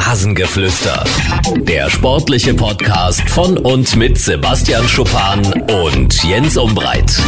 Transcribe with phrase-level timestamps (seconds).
[0.00, 1.04] Rasengeflüster.
[1.56, 5.40] Der sportliche Podcast von und mit Sebastian Schuppan
[5.84, 7.20] und Jens Umbreit.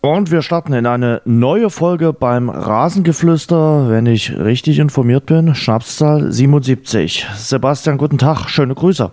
[0.00, 5.56] Und wir starten in eine neue Folge beim Rasengeflüster, wenn ich richtig informiert bin.
[5.56, 7.26] Schnapszahl 77.
[7.36, 9.10] Sebastian, guten Tag, schöne Grüße.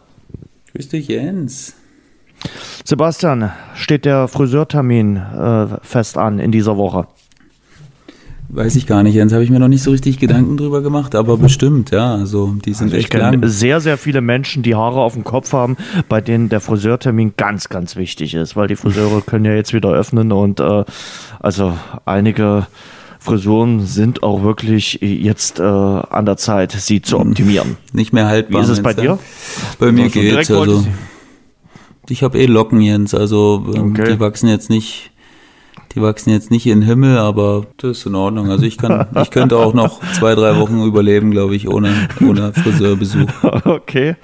[0.74, 1.76] Grüß dich, Jens.
[2.84, 7.08] Sebastian, steht der Friseurtermin äh, fest an in dieser Woche?
[8.50, 11.16] Weiß ich gar nicht, Jens, habe ich mir noch nicht so richtig Gedanken drüber gemacht,
[11.16, 12.14] aber bestimmt, ja.
[12.16, 13.48] Also die sind also echt ich kenne lang.
[13.48, 15.78] sehr, sehr viele Menschen, die Haare auf dem Kopf haben,
[16.10, 19.90] bei denen der Friseurtermin ganz, ganz wichtig ist, weil die Friseure können ja jetzt wieder
[19.92, 20.84] öffnen und äh,
[21.40, 21.74] also
[22.06, 22.68] einige
[23.20, 27.78] Frisuren sind auch wirklich jetzt äh, an der Zeit, sie zu optimieren.
[27.92, 28.62] Nicht mehr haltbar.
[28.62, 29.18] Wie ist es bei dir?
[29.80, 30.52] Bei mir Also geht's.
[30.52, 30.86] Also
[32.08, 33.16] ich habe eh Locken, Jens.
[33.16, 34.14] Also ähm, Okay.
[34.14, 35.10] die wachsen jetzt nicht,
[35.96, 38.50] die wachsen jetzt nicht in den Himmel, aber das ist in Ordnung.
[38.52, 41.90] Also ich kann, ich könnte auch noch zwei, drei Wochen überleben, glaube ich, ohne,
[42.22, 43.30] ohne Friseurbesuch.
[43.66, 44.16] Okay.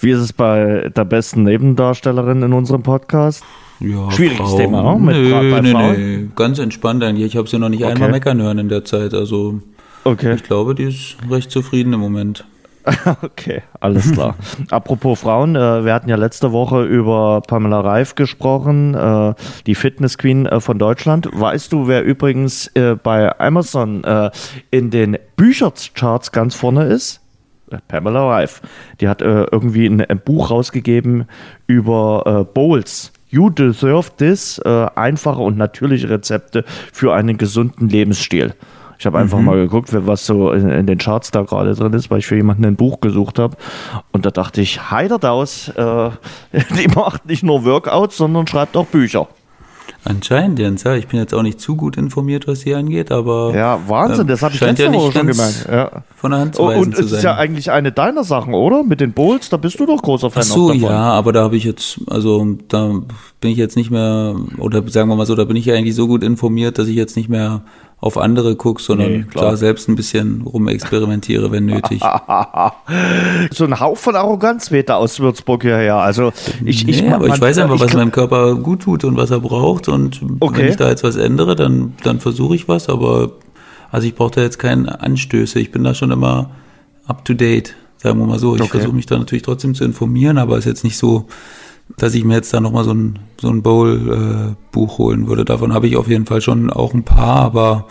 [0.00, 3.44] Wie ist es bei der besten Nebendarstellerin in unserem Podcast?
[3.80, 4.58] Ja, Schwieriges Frauen.
[4.58, 5.00] Thema, ne?
[5.00, 5.16] Mit
[5.64, 5.92] nee, Frauen?
[5.96, 7.26] nee, ganz entspannt eigentlich.
[7.26, 7.92] Ich habe sie noch nicht Okay.
[7.92, 9.14] einmal meckern hören in der Zeit.
[9.14, 9.60] Also
[10.02, 10.34] Okay.
[10.34, 12.44] ich glaube, die ist recht zufrieden im Moment.
[13.22, 14.36] Okay, alles klar.
[14.70, 19.34] Apropos Frauen, äh, wir hatten ja letzte Woche über Pamela Reif gesprochen, äh,
[19.66, 21.28] die Fitness Queen äh, von Deutschland.
[21.32, 24.30] Weißt du, wer übrigens äh, bei Amazon äh,
[24.70, 27.20] in den Büchercharts ganz vorne ist?
[27.70, 28.60] Äh, Pamela Reif.
[29.00, 31.26] Die hat irgendwie ein, ein Buch rausgegeben
[31.66, 33.12] über Bowls.
[33.28, 34.60] You deserve this.
[34.60, 38.54] Einfache und natürliche Rezepte für einen gesunden Lebensstil.
[38.98, 42.10] Ich habe einfach mal geguckt, was so in, in den Charts da gerade drin ist,
[42.10, 43.56] weil ich für jemanden ein Buch gesucht habe.
[44.12, 46.10] Und da dachte ich, heidert aus, äh,
[46.78, 49.28] die macht nicht nur Workouts, sondern schreibt auch Bücher.
[50.06, 50.94] Anscheinend, Jens, ja.
[50.94, 54.26] Ich bin jetzt auch nicht zu gut informiert, was hier angeht, aber Ja, Wahnsinn, ähm,
[54.28, 55.66] das habe ich letzte ja Woche schon gemerkt.
[55.70, 55.90] Ja.
[56.16, 58.52] von der Hand zu Oh, weisen und zu es ist ja eigentlich eine deiner Sachen,
[58.52, 58.82] oder?
[58.82, 60.82] Mit den Bowls, da bist du doch großer Fan Ach so, davon.
[60.82, 62.92] ja, aber da habe ich jetzt, also da
[63.44, 65.94] bin ich jetzt nicht mehr, oder sagen wir mal so, da bin ich ja eigentlich
[65.94, 67.60] so gut informiert, dass ich jetzt nicht mehr
[68.00, 72.00] auf andere gucke, sondern Nee, da selbst ein bisschen rumexperimentiere, wenn nötig.
[73.52, 75.96] So ein Hauch von Arroganz weht da aus Würzburg hierher.
[75.96, 76.32] Also
[76.64, 79.16] ich, ich, nee, aber man- ich weiß einfach, was glaub- meinem Körper gut tut und
[79.18, 79.88] was er braucht.
[79.88, 80.58] Und Okay.
[80.62, 82.88] wenn ich da jetzt was ändere, dann, dann versuche ich was.
[82.88, 83.32] Aber
[83.92, 85.58] also ich brauche da jetzt keine Anstöße.
[85.60, 86.50] Ich bin da schon immer
[87.06, 88.54] up to date, sagen wir mal so.
[88.54, 88.70] Ich Okay.
[88.78, 91.26] versuche mich da natürlich trotzdem zu informieren, aber es ist jetzt nicht so,
[91.96, 95.44] dass ich mir jetzt da nochmal so ein, so ein Bowl-Buch holen würde.
[95.44, 97.86] Davon habe ich auf jeden Fall schon auch ein paar, aber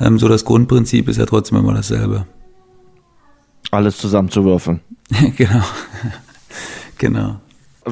[0.00, 2.26] ähm, so das Grundprinzip ist ja trotzdem immer dasselbe.
[3.70, 4.80] alles zusammenzuwürfeln.
[5.36, 5.62] genau.
[6.98, 7.36] genau.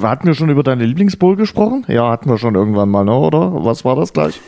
[0.03, 1.85] Hatten wir schon über deine Lieblingsbowl gesprochen?
[1.89, 3.15] Ja, hatten wir schon irgendwann mal, ne?
[3.15, 3.65] oder?
[3.65, 4.41] Was war das gleich?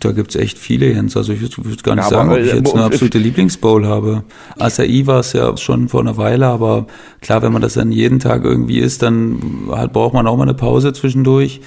[0.00, 1.16] Da gibt's echt viele, Jens.
[1.16, 3.86] Also ich würde würd gar nicht Ja, sagen, ob ich äh, jetzt eine absolute Lieblingsbowl
[3.86, 4.24] habe.
[4.58, 6.86] Acai war es ja schon vor einer Weile, aber
[7.20, 10.44] klar, wenn man das dann jeden Tag irgendwie isst, dann halt braucht man auch mal
[10.44, 11.60] eine Pause zwischendurch.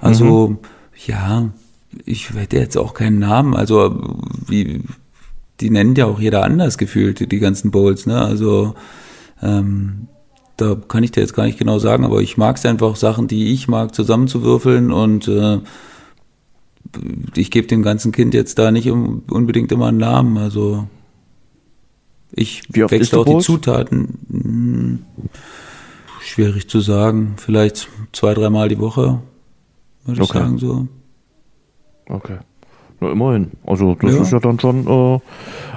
[0.00, 0.58] Also Mhm.
[1.06, 1.48] ja,
[2.04, 3.54] ich hätte jetzt auch keinen Namen.
[3.54, 4.00] Also
[4.46, 4.82] wie
[5.60, 8.20] die nennt ja auch jeder anders gefühlt, die, die ganzen Bowls, ne?
[8.20, 8.74] Also
[9.42, 10.08] ähm,
[10.56, 13.26] da kann ich dir jetzt gar nicht genau sagen, aber ich mag es einfach, Sachen,
[13.28, 15.58] die ich mag, zusammenzuwürfeln und äh,
[17.36, 20.36] ich gebe dem ganzen Kind jetzt da nicht unbedingt immer einen Namen.
[20.38, 20.86] Also
[22.34, 23.38] ich wechsle auch die?
[23.38, 24.18] Zutaten.
[24.30, 24.98] Hm,
[26.20, 27.34] schwierig zu sagen.
[27.36, 29.20] Vielleicht zwei, dreimal die Woche,
[30.04, 30.38] würde ich Okay.
[30.38, 30.86] sagen so.
[32.08, 32.38] Okay.
[33.00, 33.52] Na, immerhin.
[33.66, 34.22] Also, das Ja.
[34.22, 35.18] ist ja dann schon äh,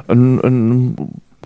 [0.07, 0.95] ein, ein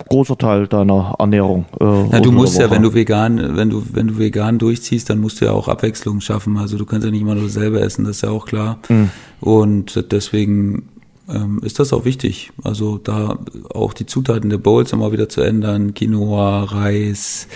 [0.08, 1.66] großer Teil deiner Ernährung.
[1.78, 2.76] Äh, unter du musst ja, Woche.
[2.76, 6.20] wenn du vegan, wenn du, wenn du vegan durchziehst, dann musst du ja auch Abwechslung
[6.20, 6.56] schaffen.
[6.56, 8.78] Also du kannst ja nicht immer nur dasselbe essen, das ist ja auch klar.
[8.88, 9.10] Mhm.
[9.40, 10.88] Und deswegen
[11.28, 12.52] ähm, ist das auch wichtig.
[12.64, 13.38] Also da
[13.72, 17.46] auch die Zutaten der Bowls immer wieder zu ändern, Quinoa, Reis,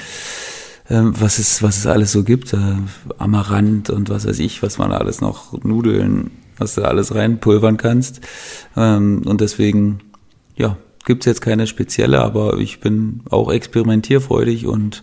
[0.90, 2.58] ähm, was es, was es alles so gibt, äh,
[3.18, 7.14] Amaranth und was weiß ich, was man da alles noch, Nudeln, was du da alles
[7.14, 8.20] reinpulvern kannst.
[8.76, 10.00] Ähm, und deswegen,
[10.56, 15.02] ja, gibt's jetzt keine spezielle, aber ich bin auch experimentierfreudig und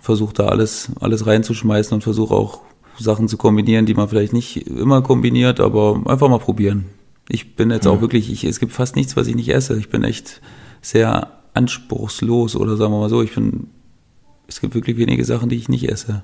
[0.00, 2.60] versuche da alles, alles reinzuschmeißen und versuche auch
[2.98, 6.86] Sachen zu kombinieren, die man vielleicht nicht immer kombiniert, aber einfach mal probieren.
[7.28, 9.78] Ich bin jetzt auch wirklich, ich, es gibt fast nichts, was ich nicht esse.
[9.78, 10.40] Ich bin echt
[10.80, 13.68] sehr anspruchslos oder sagen wir mal so, ich bin,
[14.48, 16.22] es gibt wirklich wenige Sachen, die ich nicht esse.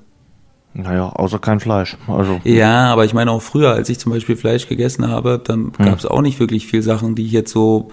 [0.75, 1.97] Naja, außer kein Fleisch.
[2.09, 5.73] Also, Ja, aber ich meine auch früher, als ich zum Beispiel Fleisch gegessen habe, dann
[5.73, 7.91] gab es auch nicht wirklich viel Sachen, die ich jetzt so,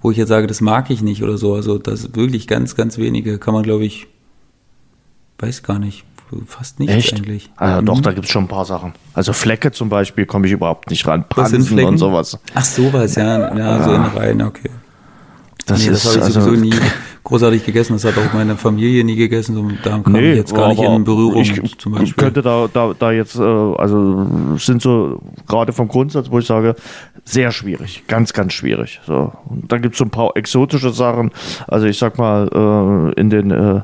[0.00, 1.54] wo ich jetzt sage, das mag ich nicht oder so.
[1.54, 4.06] Also das wirklich ganz, ganz wenige kann man, glaube ich,
[5.38, 6.04] weiß gar nicht,
[6.46, 7.14] fast nichts Echt?
[7.16, 7.50] eigentlich.
[7.56, 7.86] Ah, ja, Mhm.
[7.86, 8.92] doch, da gibt es schon ein paar Sachen.
[9.14, 11.24] Also Flecke zum Beispiel komme ich überhaupt nicht ran.
[11.34, 11.88] Was sind Pansen Flecken?
[11.88, 12.38] und sowas.
[12.54, 14.70] Ach sowas, ja, ja, so in rein, okay.
[15.66, 16.74] das nee, ist das habe ich also, sowieso nie
[17.24, 17.92] großartig gegessen.
[17.94, 19.54] Das hat auch meine Familie nie gegessen.
[19.54, 22.14] So, da kam Nee, ich jetzt gar nicht in Berührung ich zum Beispiel.
[22.14, 26.74] könnte da, da, da jetzt, äh, also sind so gerade vom Grundsatz, wo ich sage,
[27.24, 29.00] sehr schwierig, ganz, ganz schwierig.
[29.06, 29.32] So.
[29.48, 31.30] Und dann gibt es so ein paar exotische Sachen.
[31.66, 33.80] Also ich sag mal, äh, in den äh,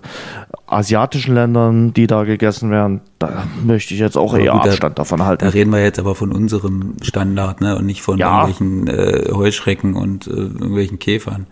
[0.67, 4.99] asiatischen Ländern, die da gegessen werden, da möchte ich jetzt auch eher gut, da- Abstand
[4.99, 5.45] davon halten.
[5.45, 7.77] Da reden wir jetzt aber von unserem Standard, ne?
[7.77, 8.47] Und nicht von Ja.
[8.49, 11.47] irgendwelchen äh, Heuschrecken und äh, irgendwelchen Käfern.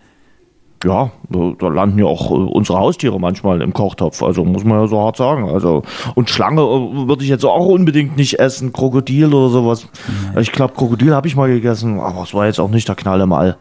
[0.85, 4.23] Ja, da, landen ja auch äh, unsere Haustiere manchmal im Kochtopf.
[4.23, 5.49] Also muss man ja so hart sagen.
[5.49, 5.83] Also
[6.15, 8.73] und Schlange äh, würde ich jetzt auch unbedingt nicht essen.
[8.73, 9.87] Krokodil oder sowas.
[10.41, 13.21] Ich glaube, Krokodil habe ich mal gegessen, aber es war jetzt auch nicht der Knall
[13.21, 13.57] im All.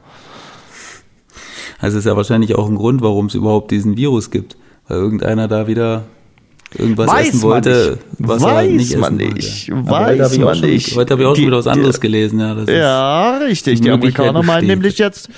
[1.80, 4.58] Also ist ja wahrscheinlich auch ein Grund, warum es überhaupt diesen Virus gibt.
[4.88, 6.04] Weil irgendeiner da wieder
[6.78, 8.30] irgendwas Weiß essen man wollte, nicht.
[8.30, 9.72] was er Weiß nicht man essen nicht.
[9.72, 9.86] wollte.
[9.86, 10.96] Weiß Aber heute habe ich auch man schon, nicht.
[10.96, 12.40] Heute habe ich auch Die- schon wieder was anderes die- gelesen.
[12.40, 13.82] Ja, das ist, Ja, richtig.
[13.82, 15.30] Die Amerikaner meinen nämlich jetzt,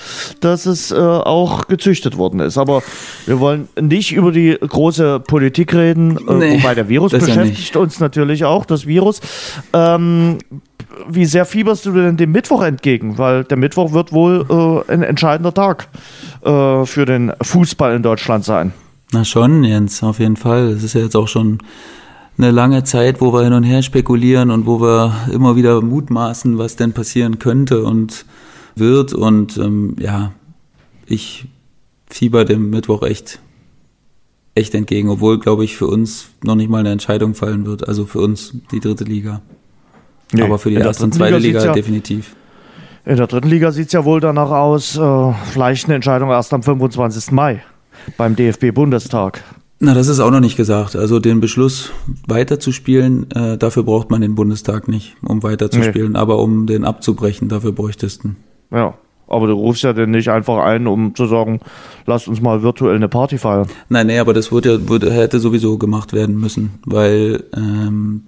[0.41, 2.57] dass es äh, auch gezüchtet worden ist.
[2.57, 2.83] Aber
[3.25, 7.35] wir wollen nicht über die große Politik reden, äh, Nee, wobei der Virus das ja
[7.35, 9.19] beschäftigt uns natürlich auch, das Virus.
[9.73, 10.37] Ähm,
[11.09, 13.17] wie sehr fieberst du denn dem Mittwoch entgegen?
[13.17, 15.87] Weil der Mittwoch wird wohl äh, ein entscheidender Tag
[16.45, 18.73] äh, für den Fußball in Deutschland sein.
[19.13, 20.69] Na schon, Jens, auf jeden Fall.
[20.69, 21.59] Es ist ja jetzt auch schon
[22.37, 26.57] eine lange Zeit, wo wir hin und her spekulieren und wo wir immer wieder mutmaßen,
[26.57, 28.25] was denn passieren könnte und
[28.75, 29.13] wird.
[29.13, 30.31] Und ähm, ja,
[31.05, 31.45] ich
[32.09, 33.39] fieber dem Mittwoch echt,
[34.55, 37.87] echt entgegen, obwohl, glaube ich, für uns noch nicht mal eine Entscheidung fallen wird.
[37.87, 39.41] Also für uns die dritte Liga.
[40.31, 42.35] Nee, Aber für die erste und zweite Liga Liga ja- definitiv.
[43.05, 46.53] In der dritten Liga sieht es ja wohl danach aus, äh, vielleicht eine Entscheidung erst
[46.53, 47.31] am 25.
[47.31, 47.61] Mai
[48.17, 49.43] beim DFB-Bundestag.
[49.79, 50.95] Na, das ist auch noch nicht gesagt.
[50.95, 51.91] Also den Beschluss
[52.27, 56.15] weiterzuspielen, äh, dafür braucht man den Bundestag nicht, um weiterzuspielen.
[56.15, 58.35] Aber um den abzubrechen, dafür bräuchtest du ihn.
[58.71, 58.93] Ja,
[59.27, 61.59] aber du rufst ja denn nicht einfach ein, um zu sagen,
[62.05, 63.67] lasst uns mal virtuell eine Party feiern.
[63.89, 68.23] Nein, nee, aber das würde, ja- würde, hätte sowieso gemacht werden müssen, weil ähm,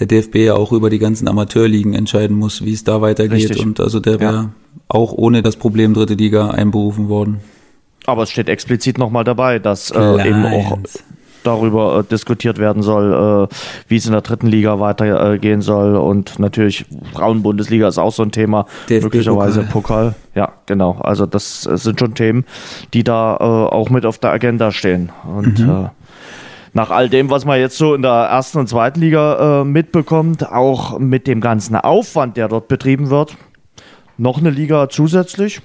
[0.00, 3.50] der DFB ja auch über die ganzen Amateurligen entscheiden muss, wie es da weitergeht.
[3.50, 3.64] Richtig.
[3.64, 4.48] Und also der wäre Ja.
[4.88, 7.38] auch ohne das Problem dritte Liga einberufen worden.
[8.06, 10.78] Aber es steht explizit nochmal dabei, dass äh, eben auch
[11.46, 13.54] darüber äh, diskutiert werden soll, äh,
[13.88, 15.96] wie es in der dritten Liga weitergehen gehen soll.
[15.96, 18.66] Und natürlich, Frauenbundesliga ist auch so ein Thema.
[18.88, 20.10] DFB möglicherweise Pokal.
[20.10, 20.14] Pokal.
[20.34, 20.98] Ja, genau.
[21.00, 22.44] Also das sind schon Themen,
[22.94, 25.10] die da äh, auch mit auf der Agenda stehen.
[25.24, 25.88] Und äh,
[26.72, 30.50] nach all dem, was man jetzt so in der ersten und zweiten Liga äh, mitbekommt,
[30.50, 33.36] auch mit dem ganzen Aufwand, der dort betrieben wird,
[34.18, 35.60] noch eine Liga zusätzlich,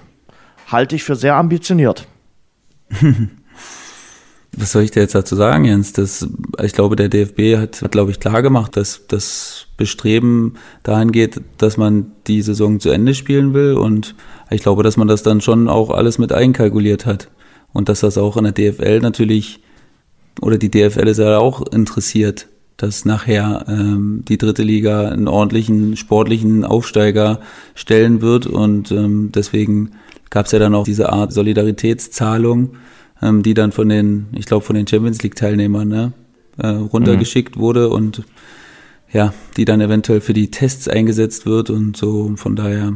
[0.72, 2.08] halte ich für sehr ambitioniert.
[4.58, 5.94] Was soll ich dir jetzt dazu sagen, Jens?
[5.94, 6.28] Das,
[6.62, 11.40] ich glaube, der DFB hat, hat glaube ich, klar gemacht, dass das Bestreben dahin geht,
[11.58, 13.74] dass man die Saison zu Ende spielen will.
[13.74, 14.14] Und
[14.50, 17.30] ich glaube, dass man das dann schon auch alles mit einkalkuliert hat.
[17.72, 19.62] Und dass das auch in der DFL natürlich,
[20.42, 25.96] oder die DFL ist ja auch interessiert, dass nachher ähm, die dritte Liga einen ordentlichen
[25.96, 27.40] sportlichen Aufsteiger
[27.74, 28.48] stellen wird.
[28.48, 29.92] Und ähm, deswegen
[30.32, 32.72] gab es ja dann auch diese Art Solidaritätszahlung,
[33.22, 36.14] ähm, die dann von den, ich glaube, von den Champions League-Teilnehmern ne,
[36.58, 38.24] äh, runtergeschickt wurde und
[39.12, 42.32] ja, die dann eventuell für die Tests eingesetzt wird und so.
[42.38, 42.94] Von daher.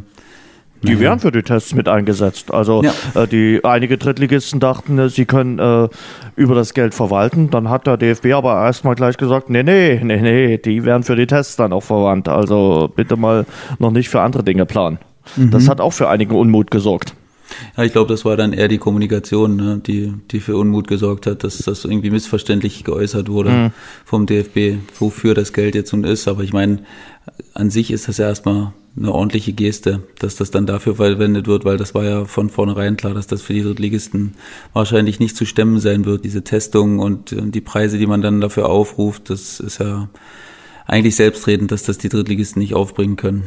[0.81, 2.53] Die werden für die Tests mit eingesetzt.
[2.53, 2.93] Also Ja.
[3.23, 5.89] äh, die einige Drittligisten dachten, äh, sie können äh,
[6.35, 7.49] über das Geld verwalten.
[7.49, 11.15] Dann hat der DFB aber erstmal gleich gesagt, nee, nee, nee, nee, die werden für
[11.15, 12.29] die Tests dann auch verwandt.
[12.29, 13.45] Also bitte mal
[13.79, 14.99] noch nicht für andere Dinge planen.
[15.35, 15.49] Mhm.
[15.51, 17.15] Das hat auch für einigen Unmut gesorgt.
[17.77, 21.27] Ja, ich glaube, das war dann eher die Kommunikation, ne, die, die für Unmut gesorgt
[21.27, 23.71] hat, dass das irgendwie missverständlich geäußert wurde
[24.03, 26.27] vom DFB, wofür das Geld jetzt nun ist.
[26.27, 26.79] Aber ich meine,
[27.53, 31.65] an sich ist das ja erstmal eine ordentliche Geste, dass das dann dafür verwendet wird,
[31.65, 34.35] weil das war ja von vornherein klar, dass das für die Drittligisten
[34.73, 36.23] wahrscheinlich nicht zu stemmen sein wird.
[36.23, 40.07] Diese Testung und die Preise, die man dann dafür aufruft, das ist ja
[40.85, 43.45] eigentlich selbstredend, dass das die Drittligisten nicht aufbringen können.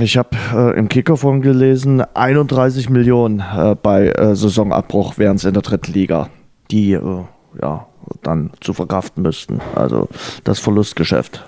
[0.00, 5.44] Ich habe äh, im Kicker von gelesen, 31 Millionen äh, bei äh, Saisonabbruch wären es
[5.44, 6.30] in der dritten Liga,
[6.70, 7.24] die äh,
[7.62, 7.86] ja
[8.22, 9.60] dann zu verkraften müssten.
[9.74, 10.08] Also
[10.42, 11.44] das Verlustgeschäft.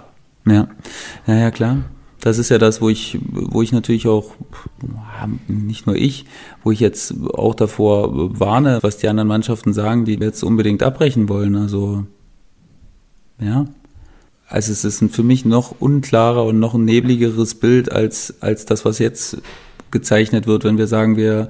[0.47, 0.69] Ja,
[1.27, 1.79] ja, ja, klar.
[2.21, 4.35] Das ist ja das, wo ich, wo ich natürlich auch,
[5.49, 6.25] nicht nur ich,
[6.63, 11.29] wo ich jetzt auch davor warne, was die anderen Mannschaften sagen, die jetzt unbedingt abbrechen
[11.29, 11.57] wollen.
[11.57, 12.05] Also,
[13.39, 13.67] ja.
[14.49, 18.65] Also es ist ein für mich noch unklarer und noch ein nebligeres Bild als, als
[18.65, 19.39] das, was jetzt
[19.91, 21.49] gezeichnet wird, wenn wir sagen, wir,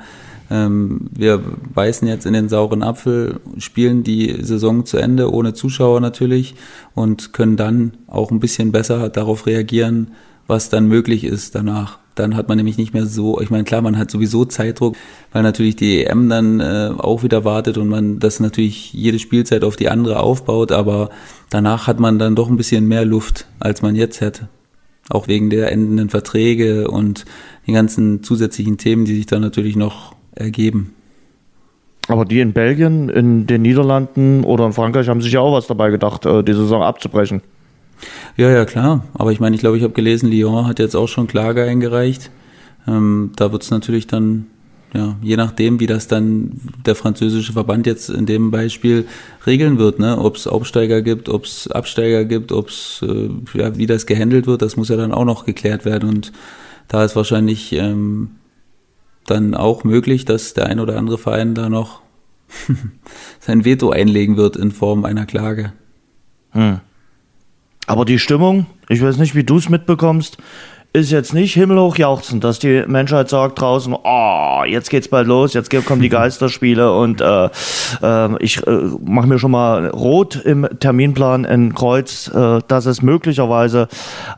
[0.51, 1.43] ähm, wir
[1.75, 6.55] beißen jetzt in den sauren Apfel, spielen die Saison zu Ende, ohne Zuschauer natürlich,
[6.95, 10.13] und können dann auch ein bisschen besser darauf reagieren,
[10.47, 11.99] was dann möglich ist danach.
[12.17, 14.97] Dann hat man nämlich nicht mehr so, ich meine, klar, man hat sowieso Zeitdruck,
[15.33, 19.63] weil natürlich die EM dann äh, auch wieder wartet und man das natürlich jede Spielzeit
[19.63, 21.11] auf die andere aufbaut, aber
[21.51, 24.49] danach hat man dann doch ein bisschen mehr Luft, als man jetzt hätte.
[25.11, 27.27] Auch wegen der endenden Verträge und
[27.67, 30.95] den ganzen zusätzlichen Themen, die sich dann natürlich noch ergeben.
[32.09, 35.67] Aber die in Belgien, in den Niederlanden oder in Frankreich haben sich ja auch was
[35.67, 37.43] dabei gedacht, äh, die Saison abzubrechen.
[38.37, 39.05] Ja, ja, klar.
[39.15, 42.31] Aber ich meine, ich glaube, ich habe gelesen, Lyon hat jetzt auch schon Klage eingereicht.
[42.87, 44.47] Ähm, da wird es natürlich dann,
[44.95, 49.07] ja, je nachdem, wie das dann der französische Verband jetzt in dem Beispiel
[49.47, 50.19] regeln wird, ne?
[50.19, 54.47] ob es Aufsteiger gibt, ob es Absteiger gibt, ob es, äh, ja, wie das gehandelt
[54.47, 56.09] wird, das muss ja dann auch noch geklärt werden.
[56.09, 56.33] Und
[56.89, 58.31] da ist wahrscheinlich ähm,
[59.27, 62.03] dann auch möglich, dass der ein oder andere Verein da noch
[63.41, 65.73] sein Veto einlegen wird in Form einer Klage.
[66.51, 66.81] Hm.
[67.87, 70.39] Aber die Stimmung, ich weiß nicht, wie du es mitbekommst,
[70.97, 75.53] ist jetzt nicht himmelhoch jauchzend, dass die Menschheit sagt draußen, oh, jetzt geht's bald los,
[75.53, 77.51] jetzt kommen die Geisterspiele und äh,
[78.03, 78.71] äh, ich äh,
[79.05, 83.89] mache mir schon mal rot im Terminplan ein Kreuz, äh, dass es möglicherweise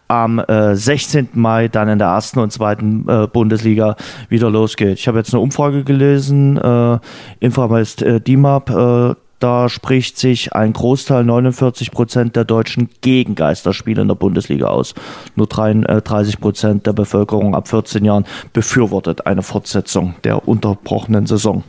[0.09, 1.29] am äh, 16.
[1.35, 3.95] Mai dann in der ersten und zweiten äh, Bundesliga
[4.29, 4.99] wieder losgeht.
[4.99, 6.99] Ich habe jetzt eine Umfrage gelesen, äh,
[7.39, 14.03] Inframest äh, DIMAP, äh, da spricht sich ein Großteil, 49 Prozent der Deutschen gegen Geisterspiele
[14.03, 14.95] in der Bundesliga aus.
[15.37, 21.63] Nur 33 Prozent der Bevölkerung ab 14 Jahren befürwortet eine Fortsetzung der unterbrochenen Saison.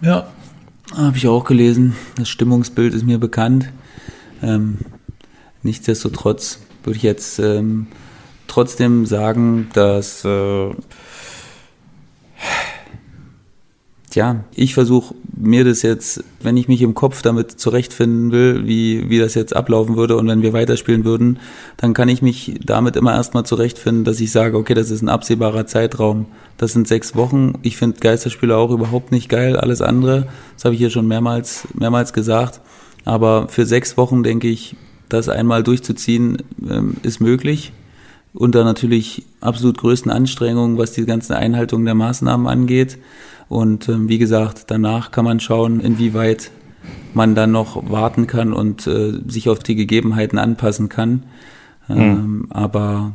[0.00, 0.26] Ja,
[0.94, 1.96] habe ich auch gelesen.
[2.16, 3.70] Das Stimmungsbild ist mir bekannt.
[4.42, 4.78] Ähm,
[5.62, 7.88] nichtsdestotrotz würde ich jetzt ähm,
[8.46, 10.70] trotzdem sagen, dass äh,
[14.16, 19.08] ja, ich versuche mir das jetzt, wenn ich mich im Kopf damit zurechtfinden will, wie,
[19.08, 21.38] wie das jetzt ablaufen würde und wenn wir weiterspielen würden,
[21.76, 25.08] dann kann ich mich damit immer erstmal zurechtfinden, dass ich sage, okay, das ist ein
[25.08, 26.26] absehbarer Zeitraum.
[26.56, 27.54] Das sind sechs Wochen.
[27.62, 29.56] Ich finde Geisterspiele auch überhaupt nicht geil.
[29.56, 32.60] Alles andere, das habe ich hier schon mehrmals, mehrmals gesagt.
[33.04, 34.74] Aber für sechs Wochen denke ich,
[35.08, 37.72] das einmal durchzuziehen, ähm, ist möglich.
[38.32, 42.98] Unter natürlich absolut größten Anstrengungen, was die ganze Einhaltung der Maßnahmen angeht.
[43.48, 46.50] Und ähm, wie gesagt, danach kann man schauen, inwieweit
[47.14, 51.24] man dann noch warten kann und äh, sich auf die Gegebenheiten anpassen kann.
[51.88, 52.46] Ähm, mhm.
[52.50, 53.14] Aber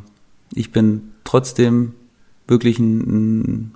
[0.54, 1.94] ich bin trotzdem
[2.46, 3.72] wirklich ein,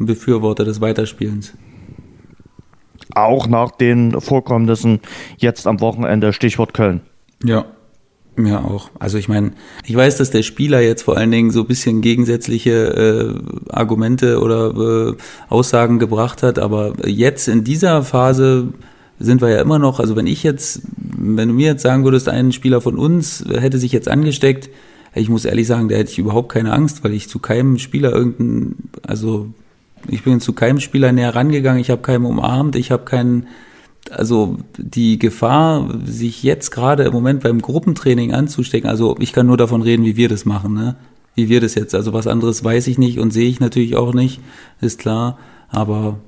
[0.00, 1.54] ein Befürworter des Weiterspielens.
[3.14, 5.00] Auch nach den Vorkommnissen
[5.36, 7.00] jetzt am Wochenende, Stichwort Köln.
[7.42, 7.66] Ja,
[8.38, 8.90] ja, auch.
[8.98, 9.52] Also ich meine,
[9.84, 14.40] ich weiß, dass der Spieler jetzt vor allen Dingen so ein bisschen gegensätzliche äh, Argumente
[14.40, 15.16] oder äh,
[15.48, 18.68] Aussagen gebracht hat, aber jetzt in dieser Phase
[19.18, 22.28] sind wir ja immer noch, also wenn ich jetzt, wenn du mir jetzt sagen würdest,
[22.28, 24.70] ein Spieler von uns hätte sich jetzt angesteckt,
[25.14, 28.12] ich muss ehrlich sagen, da hätte ich überhaupt keine Angst, weil ich zu keinem Spieler
[28.12, 29.48] irgendein, also
[30.08, 33.48] ich bin zu keinem Spieler näher rangegangen, ich habe keinen umarmt, ich habe keinen
[34.10, 39.56] also die Gefahr, sich jetzt gerade im Moment beim Gruppentraining anzustecken, also ich kann nur
[39.56, 40.96] davon reden, wie wir das machen, ne?
[41.34, 44.12] Wie wir das jetzt, also was anderes weiß ich nicht und sehe ich natürlich auch
[44.12, 44.40] nicht,
[44.80, 45.38] ist klar.
[45.68, 46.18] Aber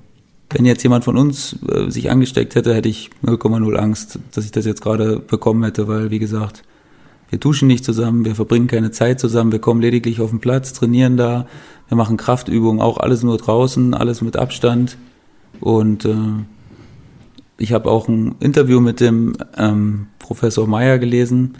[0.50, 4.52] wenn jetzt jemand von uns äh, sich angesteckt hätte, hätte ich 0,0 Angst, dass ich
[4.52, 6.62] das jetzt gerade bekommen hätte, weil wie gesagt,
[7.30, 10.72] wir duschen nicht zusammen, wir verbringen keine Zeit zusammen, wir kommen lediglich auf den Platz,
[10.72, 11.46] trainieren da,
[11.88, 14.98] wir machen Kraftübungen, auch alles nur draußen, alles mit Abstand
[15.60, 16.14] und äh,
[17.62, 21.54] ich habe auch ein Interview mit dem ähm, Professor Meyer gelesen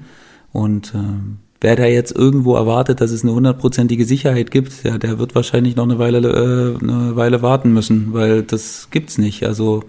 [0.53, 5.19] und ähm, wer da jetzt irgendwo erwartet, dass es eine hundertprozentige Sicherheit gibt, ja, der
[5.19, 9.45] wird wahrscheinlich noch eine Weile, äh, eine Weile warten müssen, weil das gibt's nicht.
[9.47, 9.85] Also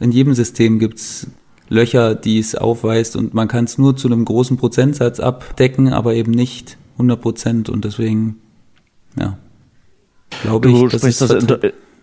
[0.00, 1.26] in jedem System gibt's
[1.68, 6.14] Löcher, die es aufweist und man kann es nur zu einem großen Prozentsatz abdecken, aber
[6.14, 8.36] eben nicht 100 Prozent und deswegen,
[9.18, 9.36] ja,
[10.42, 11.44] glaube ich, das ist das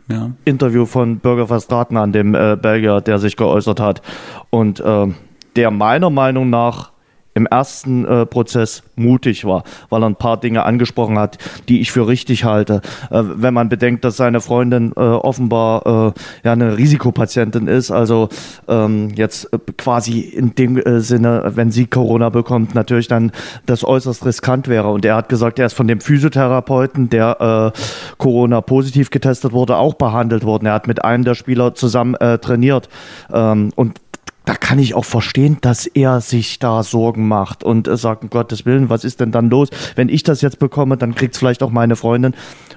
[0.09, 0.31] ja.
[0.45, 4.01] Interview von Bürger Verstraten an dem äh, Belgier, der sich geäußert hat.
[4.49, 5.07] Und äh,
[5.55, 6.91] der meiner Meinung nach
[7.35, 11.37] im ersten äh, Prozess mutig war, weil er ein paar Dinge angesprochen hat,
[11.67, 12.81] die ich für richtig halte.
[13.11, 18.29] Äh, wenn man bedenkt, dass seine Freundin äh, offenbar äh, ja eine Risikopatientin ist, also
[18.69, 23.33] ähm, jetzt äh, quasi in dem äh, Sinne, wenn sie Corona bekommt, natürlich dann
[23.65, 24.89] das äußerst riskant wäre.
[24.89, 27.73] Und er hat gesagt, er ist von dem Physiotherapeuten, der
[28.17, 30.67] Corona positiv getestet wurde, auch behandelt worden.
[30.67, 32.89] Er hat mit einem der Spieler zusammen trainiert.
[33.33, 33.99] Ähm, und
[34.45, 38.65] da kann ich auch verstehen, dass er sich da Sorgen macht und sagt, um Gottes
[38.65, 39.69] Willen, was ist denn dann los?
[39.95, 42.33] Wenn ich das jetzt bekomme, dann kriegt es vielleicht auch meine Freundin.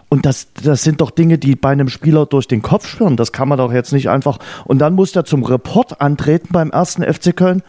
[0.09, 3.17] Und das, das sind doch Dinge, die bei einem Spieler durch den Kopf schwirren.
[3.17, 4.39] Das kann man doch jetzt nicht einfach.
[4.65, 7.63] Und dann muss er zum Report antreten beim ersten FC Köln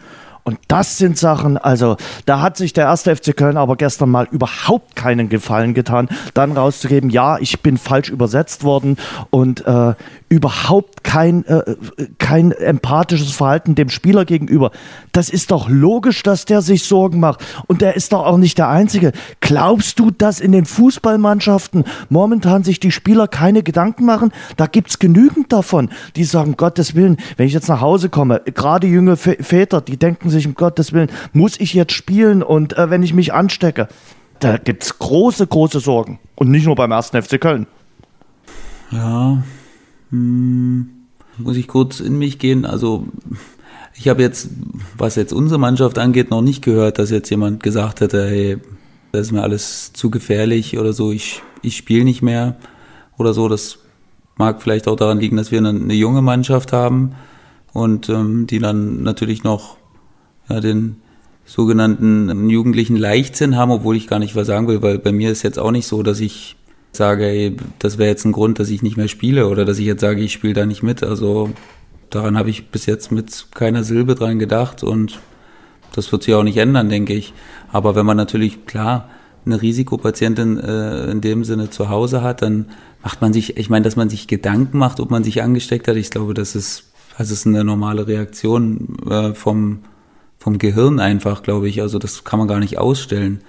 [0.44, 4.26] Und das sind Sachen, also da hat sich der erste FC Köln aber gestern mal
[4.30, 8.96] überhaupt keinen Gefallen getan, dann rauszugeben, ja, ich bin falsch übersetzt worden
[9.30, 9.94] und äh,
[10.30, 11.76] überhaupt kein, äh,
[12.18, 14.70] kein empathisches Verhalten dem Spieler gegenüber.
[15.10, 17.44] Das ist doch logisch, dass der sich Sorgen macht.
[17.66, 19.10] Und der ist doch auch nicht der Einzige.
[19.40, 24.32] Glaubst du, dass in den Fußballmannschaften momentan sich die Spieler keine Gedanken machen?
[24.56, 28.86] Da gibt's genügend davon, die sagen, Gottes Willen, wenn ich jetzt nach Hause komme, gerade
[28.86, 33.02] junge Väter, die denken sich, um Gottes Willen, muss ich jetzt spielen und äh, wenn
[33.02, 33.88] ich mich anstecke?
[34.38, 36.20] Da gibt's große, große Sorgen.
[36.36, 37.66] Und nicht nur beim ersten FC Köln.
[38.92, 39.42] Ja,
[40.10, 40.88] hm,
[41.38, 42.64] muss ich kurz in mich gehen.
[42.64, 43.06] Also
[43.94, 44.50] ich habe jetzt,
[44.96, 48.58] was jetzt unsere Mannschaft angeht, noch nicht gehört, dass jetzt jemand gesagt hätte, hey,
[49.12, 52.56] das ist mir alles zu gefährlich oder so, ich, ich spiele nicht mehr
[53.18, 53.48] oder so.
[53.48, 53.78] Das
[54.36, 57.14] mag vielleicht auch daran liegen, dass wir eine, eine junge Mannschaft haben
[57.72, 59.76] und ähm, die dann natürlich noch
[60.48, 60.96] ja, den
[61.44, 65.42] sogenannten jugendlichen Leichtsinn haben, obwohl ich gar nicht was sagen will, weil bei mir ist
[65.42, 66.56] jetzt auch nicht so, dass ich
[66.92, 69.86] sage, ey, das wäre jetzt ein Grund, dass ich nicht mehr spiele oder dass ich
[69.86, 71.02] jetzt sage, ich spiele da nicht mit.
[71.02, 71.50] Also
[72.10, 75.20] daran habe ich bis jetzt mit keiner Silbe dran gedacht und
[75.94, 77.32] das wird sich auch nicht ändern, denke ich.
[77.72, 79.08] Aber wenn man natürlich klar
[79.46, 82.66] eine Risikopatientin äh, in dem Sinne zu Hause hat, dann
[83.02, 85.96] macht man sich, ich meine, dass man sich Gedanken macht, ob man sich angesteckt hat.
[85.96, 89.80] Ich glaube, das ist, das ist eine normale Reaktion äh, vom,
[90.38, 91.80] vom Gehirn einfach, glaube ich.
[91.80, 93.40] Also das kann man gar nicht ausstellen.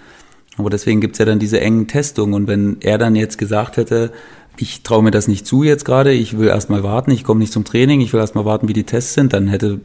[0.57, 2.33] Aber deswegen gibt's ja dann diese engen Testungen.
[2.33, 4.11] Und wenn er dann jetzt gesagt hätte,
[4.57, 7.53] ich traue mir das nicht zu jetzt gerade, ich will erstmal warten, ich komme nicht
[7.53, 9.79] zum Training, ich will erstmal warten, wie die Tests sind, dann hätte,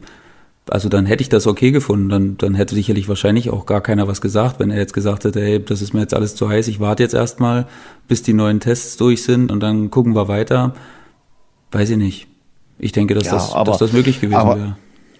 [0.69, 2.09] also dann hätte ich das okay gefunden.
[2.09, 5.41] Dann, dann hätte sicherlich wahrscheinlich auch gar keiner was gesagt, wenn er jetzt gesagt hätte,
[5.41, 7.67] hey, das ist mir jetzt alles zu heiß, ich warte jetzt erstmal,
[8.07, 10.73] bis die neuen Tests durch sind und dann gucken wir weiter.
[11.71, 12.27] Weiß ich nicht.
[12.79, 14.77] Ich denke, dass, ja, das, aber, dass das möglich gewesen wäre.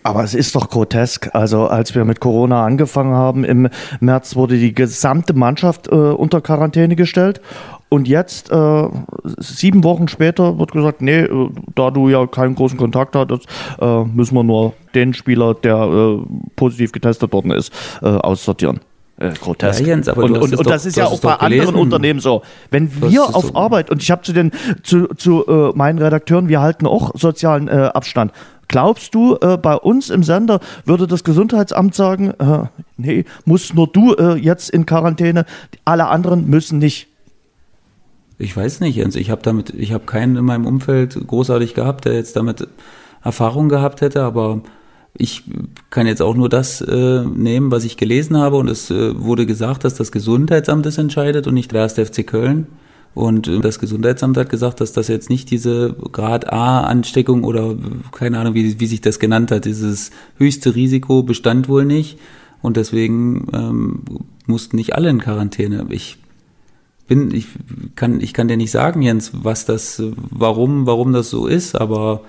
[0.08, 1.30] Aber es ist doch grotesk.
[1.34, 3.68] Also als wir mit Corona angefangen haben im
[4.00, 7.42] März, wurde die gesamte Mannschaft äh, unter Quarantäne gestellt.
[7.90, 8.88] Und jetzt, äh,
[9.38, 13.48] sieben Wochen später, wird gesagt, nee, äh, da du ja keinen großen Kontakt hattest,
[13.82, 16.20] äh, müssen wir nur den Spieler, der äh,
[16.56, 18.80] positiv getestet worden ist, äh, aussortieren.
[19.20, 19.82] Äh, grotesk.
[19.82, 21.76] Ja, Jens, und, und, und das ist ja auch bei anderen.
[21.76, 22.44] Unternehmen so.
[22.72, 23.56] Wenn wir auf so.
[23.56, 24.52] Arbeit, und ich habe zu den
[24.84, 28.32] zu, zu äh, meinen Redakteuren, wir halten auch sozialen äh, Abstand.
[28.68, 32.66] Glaubst du, äh, bei uns im Sender würde das Gesundheitsamt sagen, äh,
[32.98, 35.46] nee, musst nur du äh, jetzt in Quarantäne,
[35.86, 37.08] alle anderen müssen nicht?
[38.40, 39.16] Ich weiß nicht, Jens.
[39.16, 42.68] Ich habe damit, ich habe keinen in meinem Umfeld großartig gehabt, der jetzt damit
[43.24, 44.62] Erfahrung gehabt hätte, aber
[45.14, 45.44] ich
[45.90, 49.46] kann jetzt auch nur das äh, nehmen, was ich gelesen habe und es äh, wurde
[49.46, 52.68] gesagt, dass das Gesundheitsamt es entscheidet und nicht der FC Köln.
[53.14, 57.76] Und äh, das Gesundheitsamt hat gesagt, dass das jetzt nicht diese Grad A-Ansteckung oder
[58.12, 62.20] keine Ahnung, wie, wie sich das genannt hat, dieses höchste Risiko bestand wohl nicht.
[62.62, 64.02] Und deswegen ähm,
[64.46, 65.86] mussten nicht alle in Quarantäne.
[65.90, 66.18] Ich
[67.08, 67.48] bin, ich
[67.96, 72.22] kann, ich kann dir nicht sagen, Jens, was das, warum, warum das so ist, aber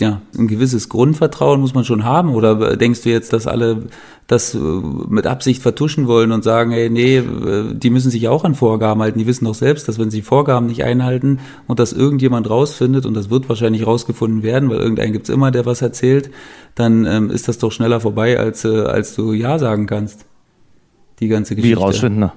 [0.00, 2.34] ja, ein gewisses Grundvertrauen muss man schon haben.
[2.34, 3.88] Oder denkst du jetzt, dass alle
[4.28, 8.44] das äh, mit Absicht vertuschen wollen und sagen, hey, nee, äh, die müssen sich auch
[8.44, 9.18] an Vorgaben halten.
[9.18, 13.14] Die wissen doch selbst, dass wenn sie Vorgaben nicht einhalten und das irgendjemand rausfindet, und
[13.14, 16.30] das wird wahrscheinlich rausgefunden werden, weil irgendeinen gibt's immer, der was erzählt,
[16.74, 20.26] dann ähm, ist das doch schneller vorbei, als, äh, als du Ja sagen kannst.
[21.18, 21.76] Die ganze Geschichte.
[21.76, 22.32] Wie rausfinden, ne?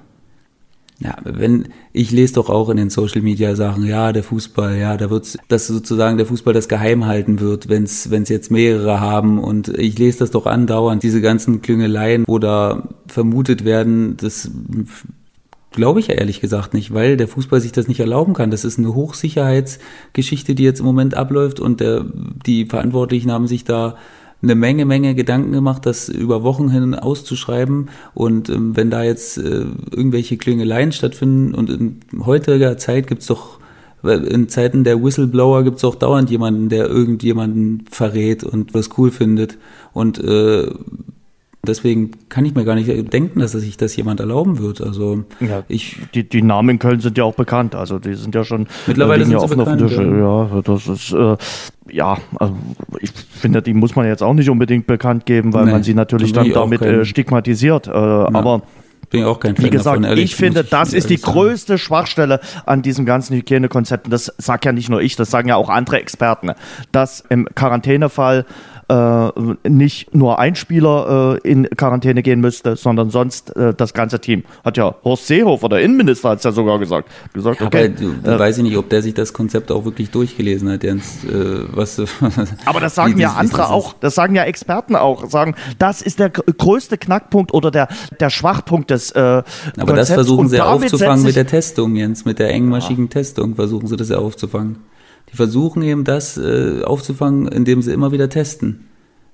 [1.04, 4.98] Ja, wenn, ich lese doch auch in den Social Media Sachen, ja, der Fußball, ja,
[4.98, 9.40] da wird's, dass sozusagen der Fußball das geheim halten wird, wenn's, wenn's jetzt mehrere haben
[9.40, 14.52] und ich lese das doch andauernd, diese ganzen Klüngeleien, da vermutet werden, das
[15.72, 18.52] glaube ich ja ehrlich gesagt nicht, weil der Fußball sich das nicht erlauben kann.
[18.52, 22.06] Das ist eine Hochsicherheitsgeschichte, die jetzt im Moment abläuft und der,
[22.46, 23.96] die Verantwortlichen haben sich da
[24.42, 27.90] eine Menge, Menge Gedanken gemacht, das über Wochen hin auszuschreiben.
[28.14, 33.60] Und ähm, wenn da jetzt äh, irgendwelche Klingeleien stattfinden und in heutiger Zeit gibt's doch,
[34.04, 39.60] in Zeiten der Whistleblower gibt's auch dauernd jemanden, der irgendjemanden verrät und was cool findet.
[39.94, 40.72] Und äh,
[41.66, 44.82] Deswegen kann ich mir gar nicht denken, dass sich das jemand erlauben wird.
[44.82, 47.76] Also ja, ich die, die Namen in Köln sind ja auch bekannt.
[47.76, 50.18] Also die sind ja schon mittlerweile sind ja offen bekannt, auf dem Tisch.
[50.18, 50.50] Ja.
[50.56, 51.38] ja, das ist äh,
[51.92, 52.56] ja, also
[53.00, 55.94] ich finde, die muss man jetzt auch nicht unbedingt bekannt geben, weil nee, man sie
[55.94, 57.88] natürlich dann damit äh, stigmatisiert.
[57.88, 58.34] Äh, ja.
[58.34, 58.64] Aber
[59.12, 61.34] bin auch kein Fan Wie gesagt, davon, ich finde, das ist die sagen.
[61.34, 64.06] größte Schwachstelle an diesem ganzen Hygienekonzept.
[64.06, 66.52] Und das sagt ja nicht nur ich, das sagen ja auch andere Experten,
[66.92, 68.46] dass im Quarantänefall
[68.92, 74.20] äh, nicht nur ein Spieler äh, in Quarantäne gehen müsste, sondern sonst äh, das ganze
[74.20, 74.44] Team.
[74.66, 77.10] Hat ja Horst Seehofer, der Innenminister, hat es ja sogar gesagt.
[77.34, 80.12] gesagt ja, okay, du äh, weiß ich nicht, ob der sich das Konzept auch wirklich
[80.12, 81.24] durchgelesen hat, Jens.
[81.24, 82.02] Äh, was,
[82.66, 86.30] aber das sagen ja andere auch, das sagen ja Experten auch, sagen, das ist der
[86.30, 87.88] größte Knackpunkt oder der,
[88.20, 89.44] der Schwachpunkt des äh, Aber
[89.76, 89.96] Konzepts.
[89.96, 93.12] das versuchen sie aufzufangen mit der Testung, Jens, mit der engmaschigen ja.
[93.12, 94.91] Testung versuchen sie das ja aufzufangen.
[95.32, 98.88] Die versuchen eben das äh, aufzufangen, indem sie immer wieder testen.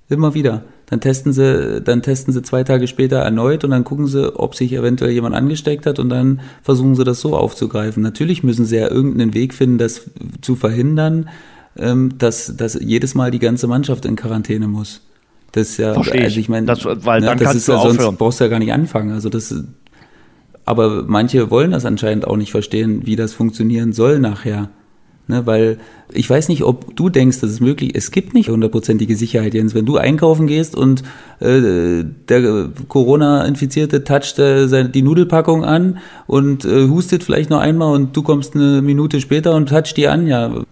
[0.09, 0.63] Immer wieder.
[0.85, 4.55] Dann testen sie, dann testen sie zwei Tage später erneut und dann gucken sie, ob
[4.55, 8.01] sich eventuell jemand angesteckt hat und dann versuchen sie das so aufzugreifen.
[8.01, 10.09] Natürlich müssen sie ja irgendeinen Weg finden, das
[10.41, 11.27] zu verhindern,
[11.77, 15.01] ähm, dass, dass jedes Mal die ganze Mannschaft in Quarantäne muss.
[15.51, 17.99] Das ist ja, Verstehe also ich meine, weil ne, dann das ist ja, aufhören.
[17.99, 19.11] sonst brauchst du ja gar nicht anfangen.
[19.11, 19.53] Also das,
[20.63, 24.69] aber manche wollen das anscheinend auch nicht verstehen, wie das funktionieren soll nachher.
[25.29, 25.77] Ne, weil
[26.13, 28.05] ich weiß nicht, ob du denkst, dass es möglich ist.
[28.05, 29.75] Es gibt nicht hundertprozentige Sicherheit, Jens.
[29.75, 31.03] Wenn du einkaufen gehst und
[31.41, 38.15] äh, der Corona-Infizierte toucht äh, die Nudelpackung an und äh, hustet vielleicht noch einmal und
[38.15, 40.63] du kommst eine Minute später und toucht die an, ja.